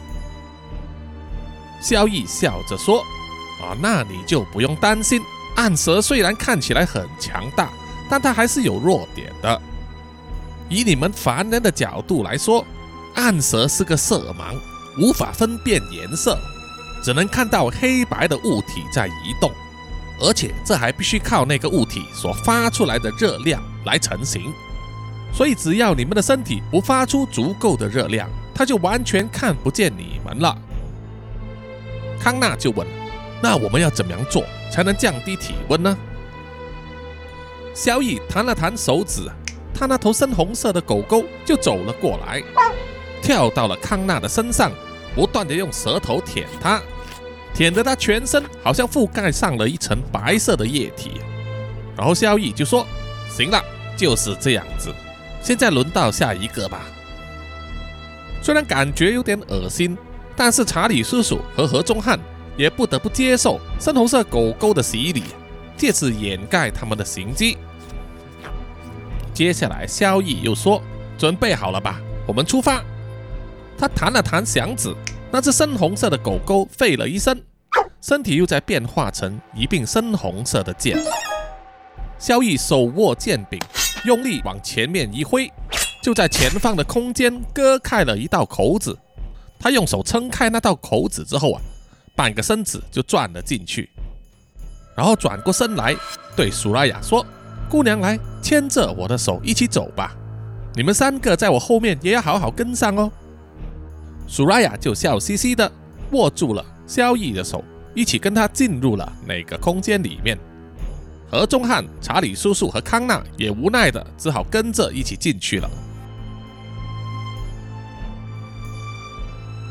[1.81, 3.03] 萧逸笑着说
[3.61, 5.20] ：“啊，那你就不用担心。
[5.56, 7.70] 暗蛇虽然看起来很强大，
[8.08, 9.61] 但它还是有弱点的。
[10.68, 12.64] 以你们凡人的角度来说，
[13.14, 14.56] 暗蛇是个色盲，
[14.98, 16.38] 无法分辨颜色。”
[17.02, 19.50] 只能看到黑白的物体在移动，
[20.20, 24.52] 而且这还必须靠那个物体所发出来的热量来成型。
[25.32, 30.54] 所以只要你们的身体不发出足够的热量，它就完全看不见你们了。
[32.20, 32.86] 康纳就问
[33.43, 35.97] ：“那我们要怎么样做才能降低体温呢？”
[37.74, 39.22] 萧逸弹了弹手指，
[39.74, 42.43] 他那头深红色的狗狗就走了过来，
[43.22, 44.70] 跳到了康纳的身上。
[45.12, 46.80] 不断的用舌头舔他，
[47.53, 51.20] 舔得他全身好像覆盖上了一层白色的液体。
[51.97, 52.86] 然后萧逸就说
[53.28, 53.61] ：“行了，
[53.97, 54.95] 就是这样子。
[55.43, 56.82] 现在轮到下一个吧。”
[58.41, 59.99] 虽然感觉有点恶心，
[60.36, 62.16] 但是查理叔叔和何中汉
[62.61, 65.24] 也不得不接受深红色狗狗的洗礼，
[65.78, 67.56] 借此掩盖他们的行迹。
[69.32, 70.82] 接下来，萧逸又说
[71.16, 71.98] ：“准备好了吧？
[72.26, 72.84] 我们出发。”
[73.78, 74.94] 他弹了弹响指，
[75.32, 77.34] 那只深红色的狗狗吠了一声，
[78.02, 81.02] 身体又在变化成一柄深红色的剑。
[82.18, 83.58] 萧逸手握剑柄，
[84.04, 85.50] 用力往前面一挥，
[86.02, 88.98] 就在前方的空间割开了一道口子。
[89.58, 91.62] 他用手撑开那道口子之后啊，
[92.20, 93.88] 半个身子就转了进去，
[94.94, 95.96] 然后转过身来
[96.36, 97.24] 对苏拉雅说
[97.66, 100.14] ：“姑娘，来牵着我的手一起走吧。
[100.74, 103.10] 你们三个在我后面也要好好跟上哦。”
[104.28, 105.72] 苏拉雅就笑嘻嘻的
[106.10, 107.64] 握住了萧逸的手，
[107.94, 110.38] 一起跟他进入了那个空间里面。
[111.30, 115.70] 何中汉、查理叔叔和康纳也无奈的只好跟着一起进去了。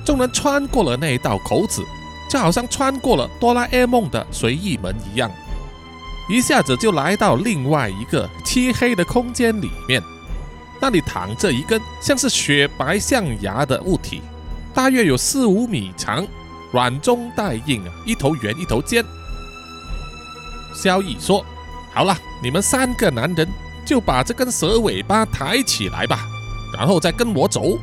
[0.03, 1.83] 众人穿过了那一道口子，
[2.29, 5.29] 就好像穿过了哆啦 A 梦的随意门一样，
[6.29, 10.01] 一下子就来到另外一个漆黑的空间里面。
[10.79, 14.21] 那里躺着一根像是雪白象牙的物体，
[14.73, 16.25] 大约有四五米长，
[16.71, 19.03] 软中带硬啊，一头圆一头尖。
[20.73, 21.43] 萧逸说
[21.93, 23.45] ：“好了，你们三个男人
[23.83, 26.25] 就把这根蛇尾巴抬起来吧，
[26.73, 27.77] 然后再跟我走。”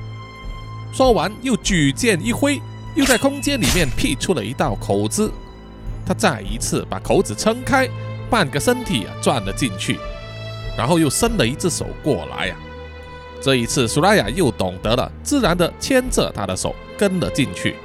[0.91, 2.63] 说完，又举剑一挥，
[2.97, 5.31] 又在空间里面辟出了一道口子。
[6.05, 7.89] 他再一次把口子撑开，
[8.31, 9.99] 半个身体啊转了进去，
[10.77, 12.57] 然后又伸了一只手过来呀。
[13.41, 17.77] 这一次，苏拉雅又懂得了，自然的牵着他的手跟了进去。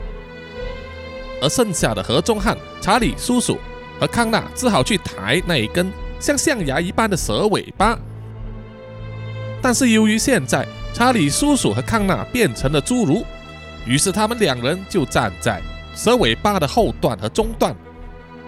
[1.41, 3.57] 而剩下的何中汉、查理叔叔
[3.99, 7.97] 和康纳只好去抬那一根像象牙一般的蛇尾巴。
[9.62, 13.26] 但是由于现在查理叔叔和康纳变成了侏儒，
[13.86, 15.61] 于是他们两人就站在
[15.95, 17.75] 蛇尾巴的后段和中段，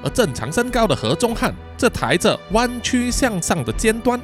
[0.03, 4.19] 而正常身高的何中汉则抬着弯曲向上的尖端。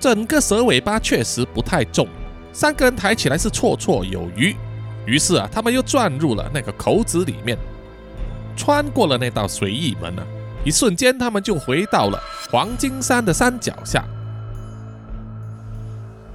[0.00, 2.06] 整个蛇尾巴确实不太重，
[2.52, 4.54] 三个人抬起来是绰绰有余。
[5.06, 7.56] 于是啊，他们又钻入了那个口子里面，
[8.56, 10.22] 穿过了那道随意门啊，
[10.64, 14.04] 一瞬间他们就回到了黄金山的山脚下。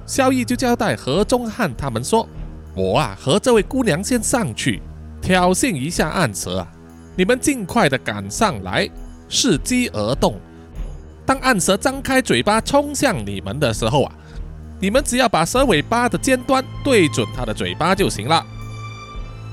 [0.06, 2.28] 萧逸就交代何中汉他们说
[2.74, 4.82] ：“我啊，和这位姑娘先上去，
[5.22, 6.68] 挑衅一下暗蛇啊，
[7.16, 8.88] 你们尽快的赶上来，
[9.30, 10.38] 伺机而动。”
[11.26, 14.12] 当暗蛇张开嘴巴冲向你们的时候啊，
[14.80, 18.44] 你们只要把蛇尾巴的尖端对准它的嘴巴就行了。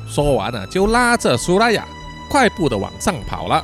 [0.07, 1.85] 说完了，就拉着苏拉雅
[2.29, 3.63] 快步的往上跑了，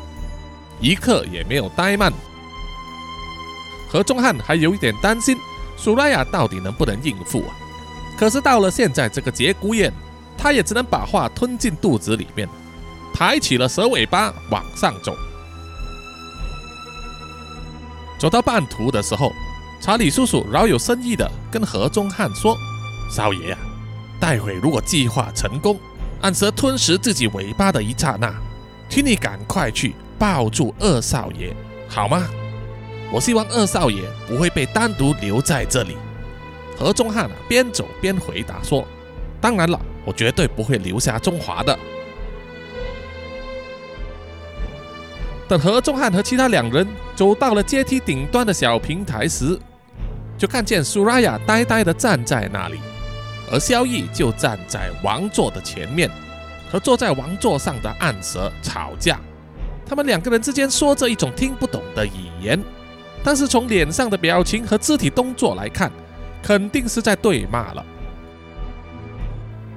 [0.79, 2.13] 一刻也没有怠慢。
[3.89, 5.35] 何中汉还有一点担心
[5.75, 7.55] 苏拉雅到底能不能应付啊，
[8.17, 9.93] 可是到了现在这个节骨眼，
[10.35, 12.49] 他也只能把话吞进肚子里面，
[13.13, 15.15] 抬起了蛇尾巴往上走。
[18.17, 19.31] 走到半途的时候，
[19.79, 22.57] 查理叔叔饶有深意的跟何中汉说
[23.15, 23.59] ：“少爷啊，
[24.19, 25.79] 待会如果计划成功，
[26.21, 28.33] 暗蛇吞食自己尾巴的一刹那，
[28.89, 31.55] 请你赶快去抱住二少爷，
[31.87, 32.27] 好吗？
[33.13, 35.95] 我希望二少爷不会被单独留在这里。”
[36.77, 38.87] 何中汉啊，边走边回答说
[39.41, 41.77] ：“当然了，我绝对不会留下中华的。”
[45.47, 49.57] 等何中汉和其他两人走到了阶梯顶端的小平台时，
[50.37, 52.77] 就看见苏拉雅呆呆地站在那里，
[53.51, 56.11] 而萧逸就站在王座的前面，
[56.69, 59.19] 和坐在王座上的暗蛇吵架。
[59.85, 62.61] 他们两个人之间说着一种听不懂的语言，
[63.23, 65.89] 但是从脸上的表情和肢体动作来看，
[66.47, 67.85] 肯定是在对骂了。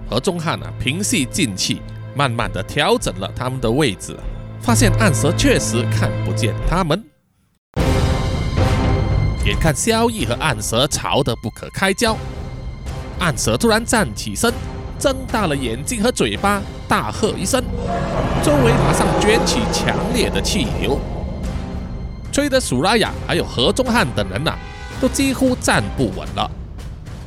[0.09, 1.83] 何中汉啊，平息静气，
[2.14, 4.16] 慢慢的调整了他们的位置。
[4.61, 7.03] 发现暗蛇确实看不见他们，
[9.45, 12.16] 眼看萧逸和暗蛇吵得不可开交，
[13.18, 14.55] 暗蛇突然站起身，
[14.97, 17.61] 睁大了眼睛和嘴巴，大喝一声，
[18.45, 21.01] 周围马上卷起强烈的气流，
[22.31, 24.57] 吹得苏拉雅还有何中汉等人呐，
[25.01, 26.49] 都几乎站不稳了。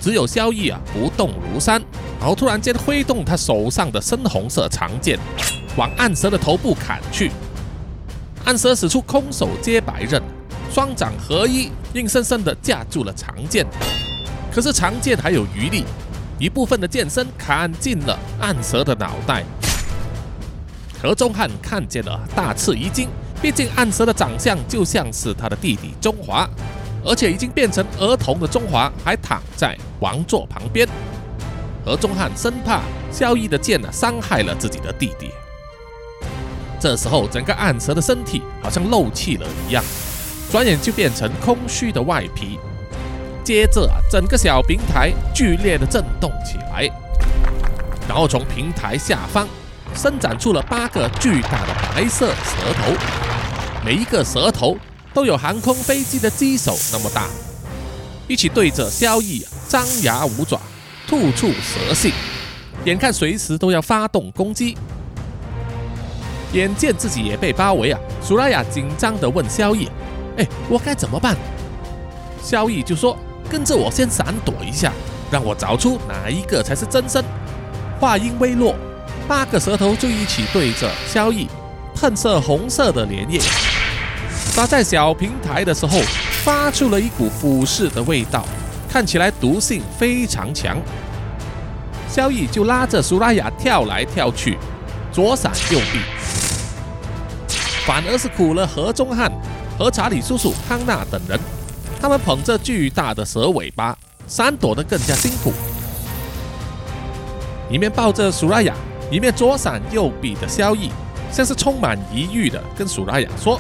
[0.04, 1.82] 只有萧逸啊不动如山，
[2.20, 5.18] 然后突然间挥动他手上的深红色长剑。
[5.78, 7.32] 往暗蛇的头部砍去，
[8.44, 10.22] 暗蛇使出空手接白刃，
[10.70, 13.66] 双掌合一，硬生生的架住了长剑。
[14.54, 15.86] 可是长剑还有余力，
[16.38, 19.46] 一部分的剑身砍进了暗蛇的脑袋。
[21.02, 23.08] 何中汉看见了，大吃一惊，
[23.42, 26.46] 毕竟暗蛇的长相就像是他的弟弟中华，
[27.06, 30.88] 而且已经变成儿童的中华还躺在王座旁边。
[31.86, 32.82] 何中汉生怕
[33.12, 35.30] 萧逸的剑呢伤害了自己的弟弟。
[36.80, 39.84] 这时候，整个暗蛇的身体好像漏气了一样，
[40.52, 42.60] 转眼就变成空虚的外皮。
[43.44, 46.90] 接着啊，整个小平台剧烈的震动起来，
[48.08, 49.48] 然后从平台下方
[49.94, 52.94] 伸展出了八个巨大的白色蛇头，
[53.86, 54.78] 每一个蛇头
[55.14, 57.28] 都有航空飞机的机手那么大，
[58.28, 60.60] 一起对着萧逸张牙舞爪，
[61.08, 62.12] 吐出蛇信，
[62.86, 64.76] 眼看随时都要发动攻击。
[66.54, 69.88] 眼见自己也被包围啊，苏拉雅紧张地问萧逸
[70.38, 71.36] ：“哎，我该怎么办？”
[72.44, 73.18] 萧逸就说
[73.50, 74.92] ：“跟着我先闪躲一下，
[75.32, 77.24] 让我找出哪一个才是真身。”
[78.00, 78.76] 话音未落，
[79.28, 81.48] 八个蛇头就一起对着萧逸
[81.96, 83.40] 喷射红色的粘液，
[84.56, 86.00] 搭在小平台的时候，
[86.44, 88.46] 发出了一股腐蚀的味道，
[88.88, 90.78] 看起来毒性非常强。
[92.08, 94.60] 萧逸就拉着苏拉雅跳来跳去，
[95.12, 96.00] 左闪右避，
[97.88, 99.32] 反而是苦了何中汉
[99.76, 101.40] 和查理叔叔、康纳等人。
[102.00, 103.98] 他们捧着巨大的蛇尾巴，
[104.28, 105.52] 闪躲得更加辛苦。
[107.72, 108.76] 一面抱着苏拉雅，
[109.10, 110.92] 一面左闪右避的萧逸，
[111.32, 113.60] 像是充满疑虑的跟苏拉雅说：“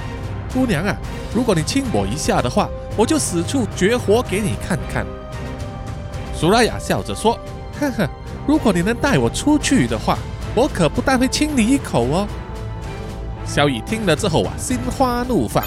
[0.54, 0.96] 姑娘啊，
[1.34, 5.06] 如果你亲我一下的话，我就死处绝活给你看看。”
[6.40, 7.38] 苏拉雅笑着说
[7.80, 8.08] ：“呵呵，
[8.46, 10.18] 如果你能带我出去的话，
[10.54, 12.28] 我可不但会亲你一口哦。”
[13.46, 15.64] 小乙听了之后啊，心花怒放，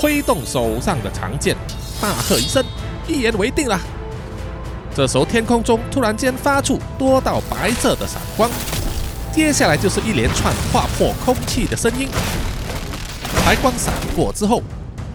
[0.00, 1.56] 挥动手上的长剑。
[2.00, 2.64] 大喝一声，
[3.06, 3.78] 一言为定了。
[4.94, 8.50] 这时候天空中突然间发出多道白色的闪光，
[9.32, 12.08] 接下来就是一连串划破空气的声音。
[13.44, 14.62] 白光闪过之后，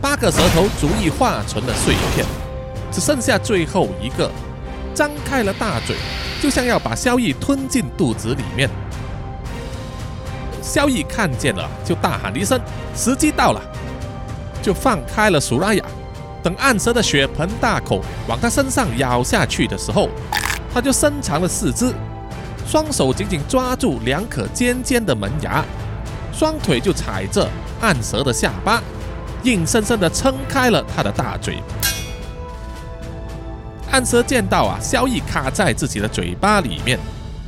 [0.01, 2.25] 八个舌头逐一化成了碎片，
[2.91, 4.29] 只剩下最后一个，
[4.93, 5.95] 张开了大嘴，
[6.41, 8.69] 就像要把萧逸吞进肚子里面。
[10.61, 12.59] 萧逸看见了，就大喊了一声
[12.93, 13.61] ：“时机到了！”
[14.61, 15.83] 就放开了苏拉雅。
[16.43, 20.09] 等暗蛇的血盆大口往他身上咬下去的时候，
[20.73, 21.93] 他就伸长了四肢，
[22.65, 25.63] 双手紧紧抓住两颗尖尖的门牙，
[26.33, 27.49] 双腿就踩着
[27.81, 28.81] 暗蛇的下巴，
[29.43, 31.61] 硬生生的撑开了他的大嘴。
[33.91, 36.99] 暗蛇见到啊，萧逸卡在自己的嘴巴里面，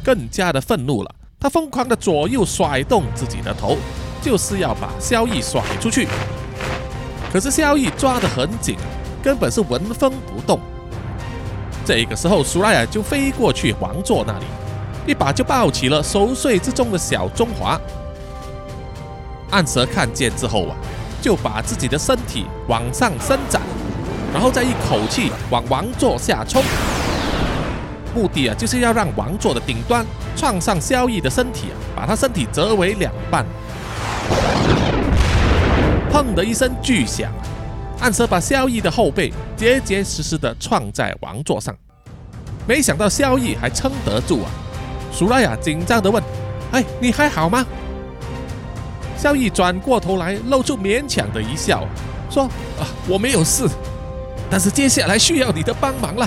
[0.03, 3.77] 更加的愤怒了，他疯狂的左右甩动自己的头，
[4.21, 6.07] 就是要把萧逸甩出去。
[7.31, 8.77] 可是萧逸抓得很紧，
[9.21, 10.59] 根本是纹风不动。
[11.85, 14.45] 这个时候，苏拉雅就飞过去王座那里，
[15.05, 17.79] 一把就抱起了熟睡之中的小中华。
[19.51, 20.75] 暗蛇看见之后啊，
[21.21, 23.61] 就把自己的身体往上伸展，
[24.33, 26.63] 然后再一口气往王座下冲，
[28.13, 33.45] 目的啊就是要让王座的顶端撞上萧逸的身体啊，把他身体折为两半。
[36.11, 37.31] 砰的一声巨响，
[37.99, 41.75] 暗蛇把萧逸的后背结结实实的撞在王座上。
[42.67, 44.49] 没想到萧逸还撑得住啊！
[45.11, 46.21] 苏拉雅紧张的问
[46.71, 47.65] ：“哎，你还好吗？”
[49.19, 51.85] 萧逸转过头来，露出勉强的一笑，
[52.29, 52.43] 说
[52.79, 53.67] ：“啊，我没有事，
[54.49, 56.25] 但是接下来需要你的帮忙了。”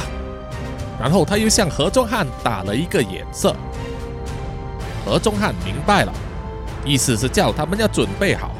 [1.01, 3.57] 然后他又向何中汉打了一个眼色。
[5.07, 6.13] 何中汉明白了，
[6.85, 8.51] 意思是叫他们要准备好。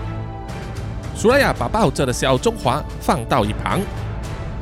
[1.15, 3.83] 苏拉雅把抱着的小中华放到一旁，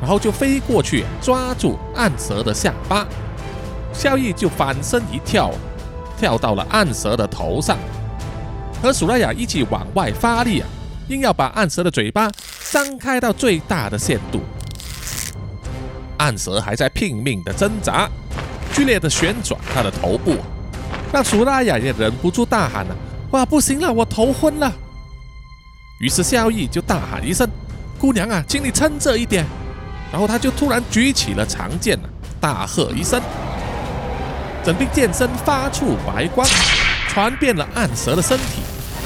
[0.01, 3.07] 然后就飞过去抓住暗蛇的下巴，
[3.93, 5.49] 萧逸就反身一跳，
[6.19, 7.77] 跳到了暗蛇的头上，
[8.81, 10.67] 和苏拉雅一起往外发力啊，
[11.09, 12.29] 硬要把暗蛇的嘴巴
[12.71, 14.41] 张开到最大的限度。
[16.17, 18.09] 暗蛇还在拼命的挣扎，
[18.73, 20.37] 剧烈的旋转它的头部，
[21.11, 22.95] 让苏拉雅也忍不住大喊了
[23.31, 24.71] ：“哇，不行了，我头昏了！”
[25.99, 27.47] 于是萧逸就大喊一声
[27.99, 29.45] ：“姑娘啊，请你撑着一点。”
[30.11, 31.97] 然后他就突然举起了长剑
[32.39, 33.21] 大喝一声，
[34.63, 36.47] 整柄剑身发出白光，
[37.11, 38.61] 传遍了暗蛇的身体，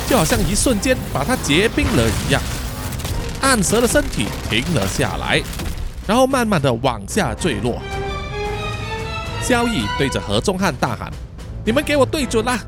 [0.08, 2.39] 就好像一瞬间把它结冰了一样。
[3.41, 5.41] 暗蛇的身体停了下来，
[6.06, 7.82] 然后慢慢的往下坠落。
[9.41, 11.12] 萧逸对着何中汉大喊
[11.66, 12.60] ：“你们给我对准啦！”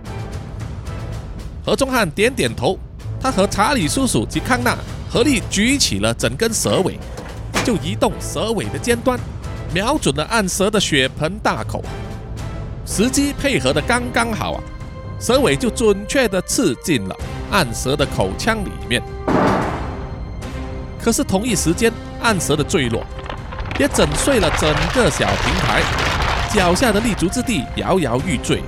[1.63, 2.75] 何中汉点点头。
[3.21, 4.75] 他和查理叔叔及康纳
[5.07, 6.97] 合力举起了整根蛇尾，
[7.63, 9.19] 就移动蛇尾的尖端，
[9.71, 11.83] 瞄准了暗蛇的血盆大口，
[12.87, 14.63] 时机配合的刚刚好啊！
[15.19, 17.15] 蛇尾就准确的刺进了
[17.51, 19.01] 暗蛇的口腔里面。
[21.01, 21.91] 可是同一时间，
[22.21, 23.03] 暗蛇的坠落
[23.79, 25.81] 也整碎了整个小平台，
[26.53, 28.61] 脚下的立足之地摇摇欲坠。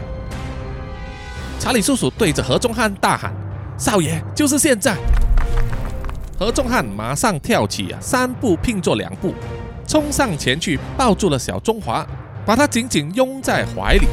[1.60, 3.34] 查理叔叔对着何中汉大喊。
[3.78, 4.96] 少爷，就是现在！
[6.38, 9.34] 何中汉马上跳起啊，三步并作两步，
[9.88, 12.06] 冲上前去抱住了小中华，
[12.46, 14.08] 把他紧紧拥在怀里。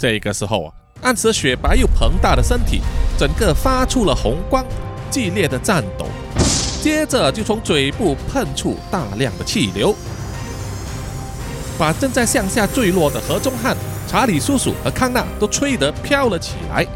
[0.00, 0.72] 这个时候啊，
[1.02, 2.80] 暗蛇雪白又膨大的身体，
[3.18, 4.64] 整个发出了红光，
[5.10, 6.06] 剧烈的颤抖，
[6.82, 9.94] 接着就从嘴部喷出大量的气流，
[11.78, 13.76] 把正在向下坠落的何中汉、
[14.08, 16.86] 查理叔叔和康纳都吹得飘了起来。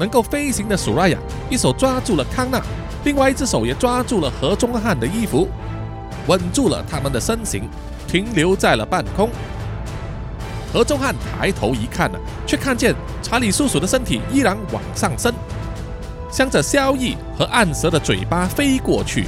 [0.00, 1.16] 能够飞行的苏拉雅
[1.48, 2.60] 一手抓住了康纳，
[3.04, 5.48] 另外一只手也抓住了何中汉的衣服，
[6.26, 7.62] 稳住了他们的身形，
[8.08, 9.30] 停留在了半空。
[10.76, 15.32] 何中汉抬头一看呢，却看见查理叔叔的身体依然往上升，
[16.30, 19.26] 向着萧逸和暗蛇的嘴巴飞过去。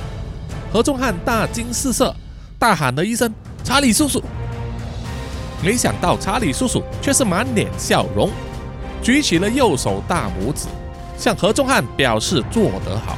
[0.70, 2.14] 何中汉大惊失色，
[2.58, 3.32] 大喊了一声
[3.64, 4.22] ：“查理叔叔！”
[5.64, 8.28] 没想到查理叔叔却是满脸笑容，
[9.02, 10.66] 举起了右手大拇指，
[11.16, 13.16] 向何中汉表示做得好。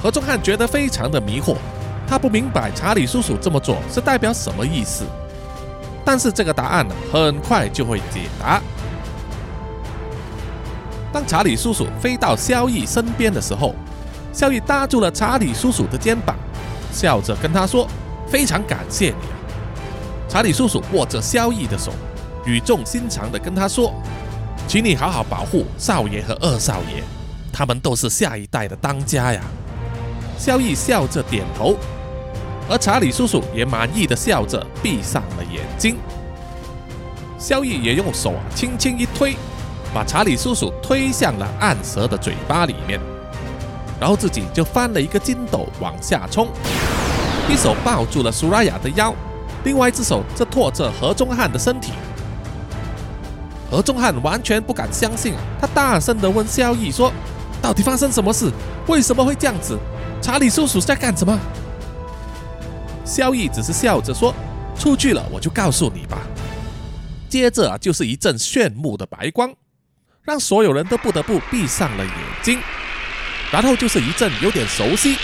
[0.00, 1.56] 何中汉觉得非常的迷惑，
[2.06, 5.02] 他不明白查理叔叔这么做是代表什么意思。
[6.06, 8.62] 但是这个答案呢，很快就会解答。
[11.12, 13.74] 当查理叔叔飞到萧逸身边的时候，
[14.32, 16.36] 萧逸搭住了查理叔叔的肩膀，
[16.92, 17.88] 笑着跟他说
[18.30, 19.34] ：“非常感谢你啊。”
[20.30, 21.92] 查理叔叔握着萧逸的手，
[22.44, 23.92] 语重心长地跟他说
[24.68, 27.02] ：“请你好好保护少爷和二少爷，
[27.52, 29.40] 他们都是下一代的当家呀。”
[30.38, 31.74] 萧逸笑着点头，
[32.68, 35.96] 而查理叔叔也满意的笑着闭上了眼睛。
[37.38, 39.36] 萧逸也用手啊轻轻一推，
[39.94, 42.98] 把查理叔叔推向了暗蛇的嘴巴里面，
[44.00, 46.48] 然后自己就翻了一个筋斗往下冲，
[47.48, 49.14] 一手抱住了苏拉雅的腰。
[49.64, 51.92] 另外一只手则托着何中汉的身体，
[53.70, 55.34] 何中汉完全不敢相信！
[55.60, 57.12] 他大声地问萧逸说
[57.60, 58.50] ：“到底发生什么事？
[58.86, 59.78] 为什么会这样子？
[60.22, 61.38] 查理叔叔在干什么？”
[63.06, 64.34] 萧逸只是笑着说
[64.76, 66.26] ：“出去了，我就告诉你吧。”
[67.30, 69.54] 接着啊，就是一阵炫目的白光，
[70.22, 72.60] 让所有人都不得不闭上了眼睛。
[73.52, 75.16] 然后就是一阵有点熟悉，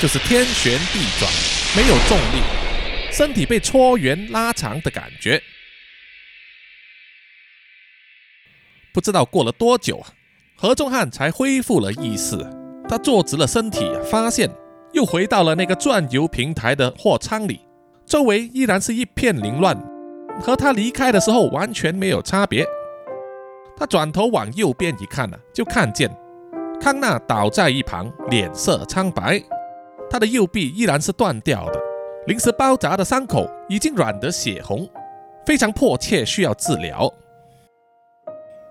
[0.00, 1.30] 就是天旋地转，
[1.76, 2.42] 没有重力。
[3.12, 5.42] 身体被搓圆拉长的感觉，
[8.94, 10.08] 不知道过了多久啊，
[10.56, 12.38] 何仲汉才恢复了意识。
[12.88, 14.48] 他坐直了身体，发现
[14.92, 17.60] 又回到了那个转油平台的货舱里，
[18.04, 19.76] 周围依然是一片凌乱，
[20.40, 22.66] 和他离开的时候完全没有差别。
[23.76, 26.10] 他转头往右边一看呢，就看见
[26.80, 29.42] 康纳倒在一旁，脸色苍白，
[30.10, 31.80] 他的右臂依然是断掉的。
[32.26, 34.88] 临时包扎的伤口已经软得血红，
[35.46, 37.10] 非常迫切需要治疗。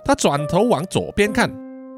[0.06, 1.50] 他转头往左边看，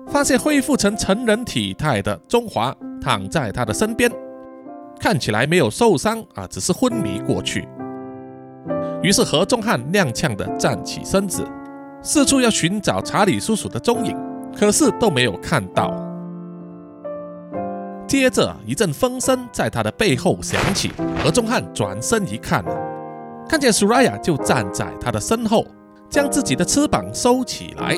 [0.08, 4.10] 发现恢复成成人体态的中华躺在他的身边，
[5.00, 7.68] 看起来没有受伤啊，只是昏迷过去。
[9.02, 11.44] 于是何仲汉踉跄地站起身子，
[12.04, 14.16] 四处要寻找查理叔叔的踪影，
[14.56, 15.92] 可是都没有看到。
[18.08, 20.92] 接着一阵风声在他的背后响起，
[21.24, 22.64] 何中汉转身一看，
[23.50, 25.66] 看见苏拉雅就站在他的身后，
[26.10, 27.98] 将自己的翅膀收起来，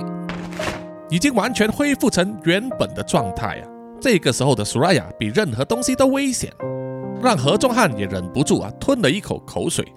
[1.10, 3.73] 已经完全恢复成原本的状态啊！
[4.04, 6.52] 这个时候的苏拉雅比任何东西都危险，
[7.22, 9.96] 让何中汉也忍不住啊吞了一口口水，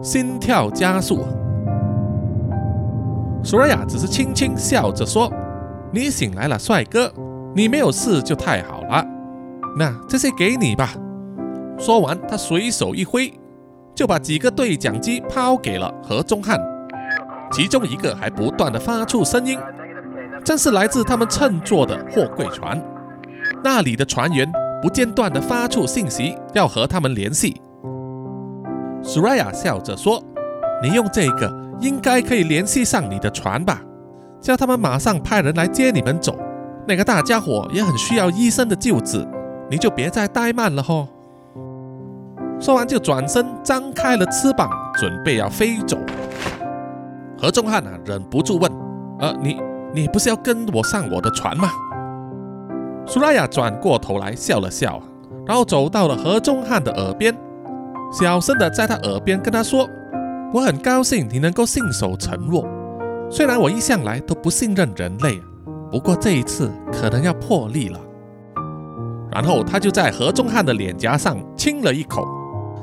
[0.00, 1.26] 心跳加速。
[3.42, 5.28] 苏拉雅只是轻轻笑着说
[5.90, 7.12] ：“你醒来了，帅哥，
[7.52, 9.04] 你没有事就太好了。”
[9.76, 10.90] 那这些给你吧。
[11.80, 13.32] 说完，他随手一挥，
[13.92, 16.56] 就把几个对讲机抛给了何中汉，
[17.50, 19.58] 其中一个还不断的发出声音，
[20.44, 22.80] 正是来自他们乘坐的货柜船。
[23.62, 24.50] 那里的船员
[24.82, 27.60] 不间断的发出信息，要和他们联系。
[29.02, 30.22] 苏瑞亚笑着说
[30.82, 33.80] ：“你用这个应该可以联系上你的船吧？
[34.40, 36.36] 叫他们马上派人来接你们走。
[36.86, 39.26] 那个大家伙也很需要医生的救治。”
[39.70, 41.06] 你就别再怠慢了吼！
[42.58, 45.98] 说完就转身张开了翅膀，准备要飞走。
[47.38, 48.72] 何仲汉啊，忍不住问
[49.20, 49.60] ：“呃，你
[49.94, 51.68] 你不是要跟我上我的船吗？”
[53.08, 55.00] 苏拉雅转过头来笑了笑，
[55.46, 57.34] 然后走到了何仲汉的耳边，
[58.12, 59.88] 小声的在他耳边跟他说
[60.52, 62.68] ：“我很高兴你能够信守承诺，
[63.30, 65.40] 虽然我一向来都不信任人类，
[65.90, 67.98] 不过这一次可能要破例了。”
[69.32, 72.28] 然后他就在何中汉的脸颊上亲了一口，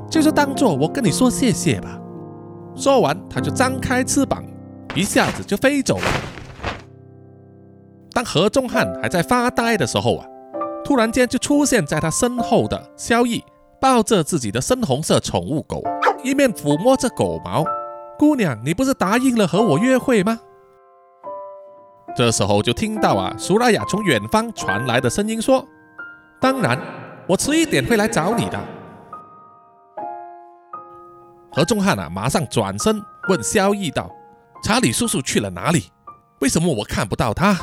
[0.09, 1.99] 就是当做我跟你说谢谢吧。
[2.75, 4.43] 说完，他就张开翅膀，
[4.95, 6.03] 一下子就飞走了。
[8.15, 10.25] 当何中汉还在发呆的时候啊，
[10.85, 13.43] 突然间就出现在他身后的萧逸，
[13.81, 15.83] 抱着自己的深红色宠物狗，
[16.23, 17.65] 一面抚摸着狗毛。
[18.17, 20.39] 姑娘，你不是答应了和我约会吗？
[22.15, 25.65] 这时候就听到啊，苏拉雅从远方传来的声音说。
[26.39, 26.79] 当然，
[27.27, 28.57] 我迟一点会来找你的。
[31.51, 34.09] 何仲汉啊，马上转身问萧逸道
[34.63, 35.91] ：“查理叔叔去了哪里？
[36.39, 37.57] 为什么我看不到他？”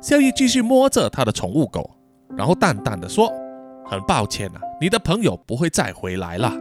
[0.00, 1.90] 萧逸继续摸着他的宠物狗，
[2.36, 3.30] 然后淡淡的说
[3.84, 6.52] ：“很抱歉啊，你的朋友不会再回来了。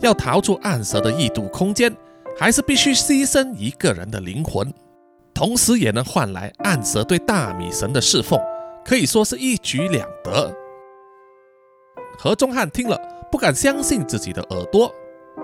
[0.00, 1.94] 要逃出暗蛇的异度空间，
[2.38, 4.70] 还是必须牺牲一个人的灵魂。
[5.32, 8.38] 同时也能换来暗蛇对大米神的侍奉，
[8.84, 10.54] 可以说是一举两得。
[12.18, 12.98] 何中汉听了，
[13.30, 14.94] 不敢相信自己的耳朵，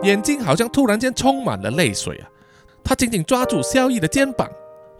[0.03, 2.28] 眼睛好像突然间充满了泪水啊！
[2.85, 4.49] 他紧紧抓住萧逸的肩膀，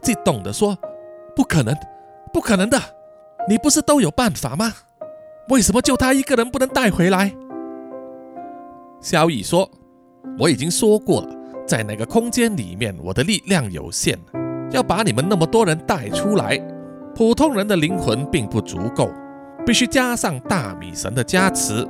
[0.01, 0.76] 激动地说
[1.35, 1.74] ：“不可能，
[2.33, 2.80] 不可能的！
[3.49, 4.72] 你不是都有办法吗？
[5.49, 7.35] 为什么就他一个人不能带回来？”
[9.01, 9.70] 萧逸说
[10.39, 11.28] ：“我已经说过了，
[11.66, 14.18] 在那个空间里面，我的力量有限，
[14.70, 16.57] 要把你们那么多人带出来，
[17.14, 19.11] 普通人的灵魂并不足够。”
[19.64, 21.87] 必须加上大米神的加持，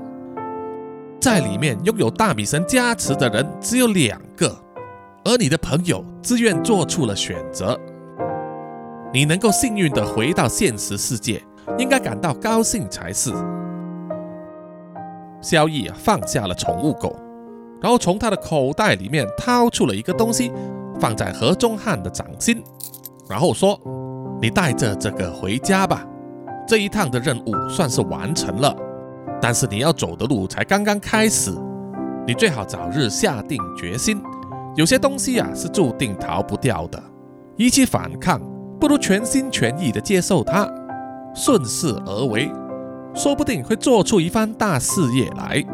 [1.18, 4.54] 在里面拥有大米神加持的人只有两个，
[5.24, 7.80] 而你的朋友自愿做出了选择，
[9.12, 11.42] 你能够幸运的回到现实世界，
[11.78, 13.30] 应该感到高兴才是。
[15.42, 17.14] 萧逸，放下了宠物狗，
[17.80, 20.50] 然后从他的口袋里面掏出了一个东西，
[20.98, 22.64] 放在何中汉的掌心，
[23.28, 23.78] 然后说
[24.40, 26.06] ：“你带着这个回家吧。”
[26.66, 28.74] 这一趟的任务算是完成了，
[29.42, 31.50] 但是你要走的路才刚刚开始，
[32.26, 34.22] 你最好早日下定决心。
[34.74, 37.02] 有些东西啊是注定逃不掉的，
[37.56, 38.40] 与其反抗，
[38.82, 40.68] 不如全心全意的接受它，
[41.36, 42.50] 顺势而为，
[43.14, 45.64] 说不定会做出一番大事业来。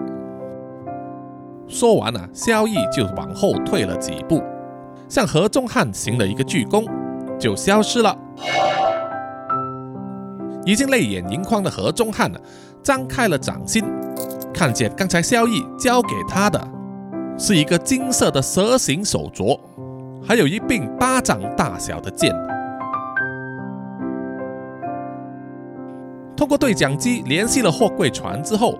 [1.66, 4.42] 说完了，萧逸就往后退了几步，
[5.08, 6.84] 向何中汉行了一个鞠躬，
[7.38, 8.14] 就消失了。
[10.66, 12.38] 已经泪眼盈眶的何中汉呢，
[12.82, 13.82] 张开了掌心，
[14.52, 16.62] 看见刚才萧逸交给他的
[17.38, 19.58] 是一个金色的蛇形手镯，
[20.22, 22.36] 还有一柄巴掌大小的剑。
[26.38, 28.78] 通过对讲机联系了货柜船之后，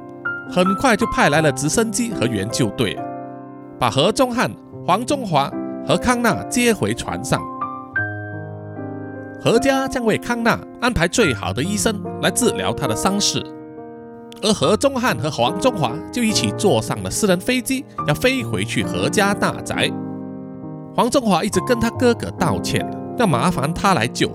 [0.48, 2.96] 很快就派来了直升机和援救队，
[3.80, 4.48] 把何中汉、
[4.86, 5.50] 黄中华
[5.84, 7.42] 和康纳接回船上。
[9.42, 13.44] 何家将为康纳安排最好的医生来治疗他的伤势，
[14.40, 19.90] 而何中汉和黄中华就一起坐上了私人飞机，要飞回去何家大宅。
[20.94, 22.88] 黄中华一直跟他哥哥道歉，
[23.18, 24.30] 要麻烦他来救，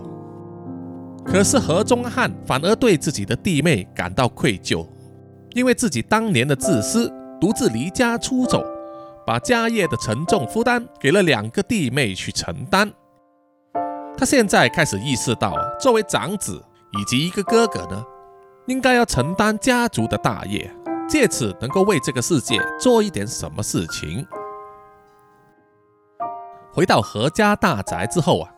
[1.26, 4.88] 可是何中汉反而对自己的弟妹感到愧疚，
[5.51, 8.63] 因为自己当年的自私，独自离家出走，
[9.26, 12.91] 把家业的沉重负担给了两个弟妹去承担。
[14.15, 16.63] 他现在开始意识到，作为长子
[16.99, 18.03] 以及一个哥哥呢，
[18.67, 20.71] 应该要承担家族的大业，
[21.09, 24.26] 借此能够为这个世界做一点什么事情。
[26.71, 28.51] 回到何家大宅之后啊，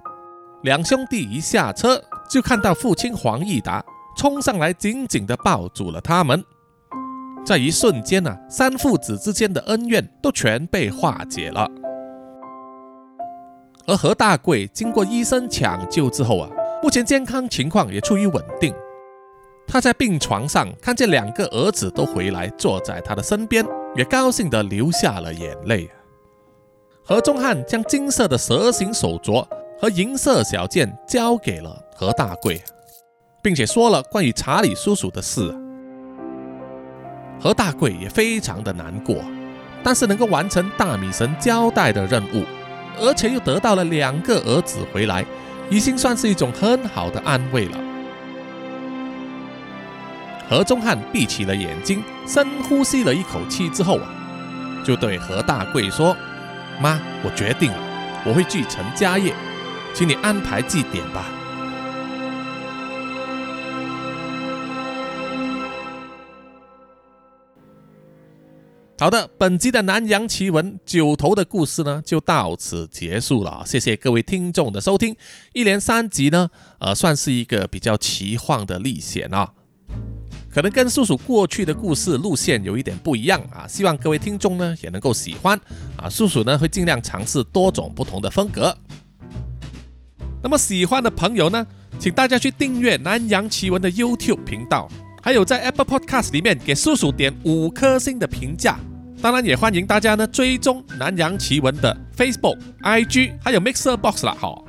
[0.63, 3.83] 两兄弟一下车就看到父亲黄义达
[4.17, 6.43] 冲上来，紧紧地抱住了他们。
[7.45, 11.69] 在一瞬间呢，三父子之间的恩怨都全被化解了。
[13.87, 16.49] 而何大贵经过医生抢救之后啊，
[16.81, 18.73] 目前健康情况也处于稳定。
[19.67, 23.63] 他在病床上看见两个儿子都回来，坐在他的身边，
[23.95, 25.89] 也高兴地流下了眼泪。
[27.03, 29.47] 何忠汉将金色的蛇形手镯
[29.79, 32.61] 和银色小剑交给了何大贵，
[33.41, 35.55] 并且说了关于查理叔叔的事。
[37.39, 39.23] 何大贵也非常的难过，
[39.81, 42.43] 但是能够完成大米神交代的任务。
[42.99, 45.25] 而且又得到了两个儿子回来，
[45.69, 47.77] 已经算是一种很好的安慰了。
[50.49, 54.09] 何中汉闭起了眼睛，深呼吸了一口气之后啊，
[54.85, 56.15] 就对何大贵说
[56.81, 57.77] ：“妈，我决定了，
[58.25, 59.33] 我会继承家业，
[59.93, 61.25] 请你安排祭典吧。”
[68.97, 73.61] 好的，本集的南洋奇闻九头的故事呢，就到此结束了。
[73.65, 75.13] 谢谢各位听众的收听，
[75.51, 79.51] 一连三集呢，呃，算是一个比较奇幻的历险啊，
[80.49, 83.67] 可能跟叔叔过去的故事路线有一点不一样啊。
[83.67, 85.59] 希望各位听众呢也能够喜欢
[85.97, 88.75] 啊，叔叔呢会尽量尝试多种不同的风格。
[90.41, 91.67] 那么喜欢的朋友呢，
[91.99, 94.89] 请大家去订阅南洋奇闻的 YouTube 频道。
[95.25, 98.77] 还有在 Apple Podcast 里面给叔叔点五颗星的评价，
[99.23, 104.37] 当然也欢迎大家呢追踪南洋奇闻的 Facebook、IG，还有 Mixer Box 啦。
[104.39, 104.63] 好，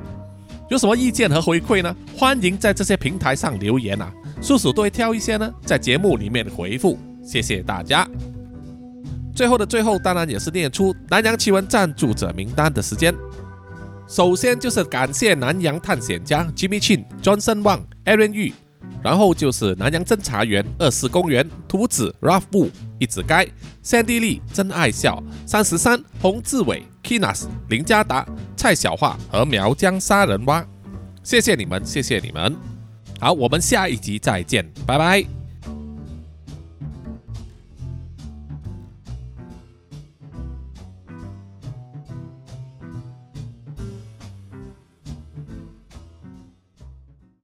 [0.71, 1.95] 有什么意见和回馈呢？
[2.17, 6.99] 欢迎在这些平台上留言啊，叔叔都会挑一些呢在节目里面回复。
[7.23, 8.09] 谢谢大家。
[9.35, 13.15] 最后的最后，当然也是念出南洋奇闻赞助者名单的时间。
[14.09, 18.55] 首先就是感谢南洋探险家 Jimmy Chin、Johnson Wang、Aaron Yu。
[19.03, 23.47] 然后就是南洋侦查员二四公园图子 r a f f 布一子该
[23.85, 28.27] Sandy 丽真爱笑三十三洪志伟 Kinas 林家达
[28.57, 30.67] 蔡小桦和苗疆杀人蛙
[31.23, 32.57] 谢谢你们，谢谢你们。
[33.19, 35.36] 好，我们下一集再见，拜拜。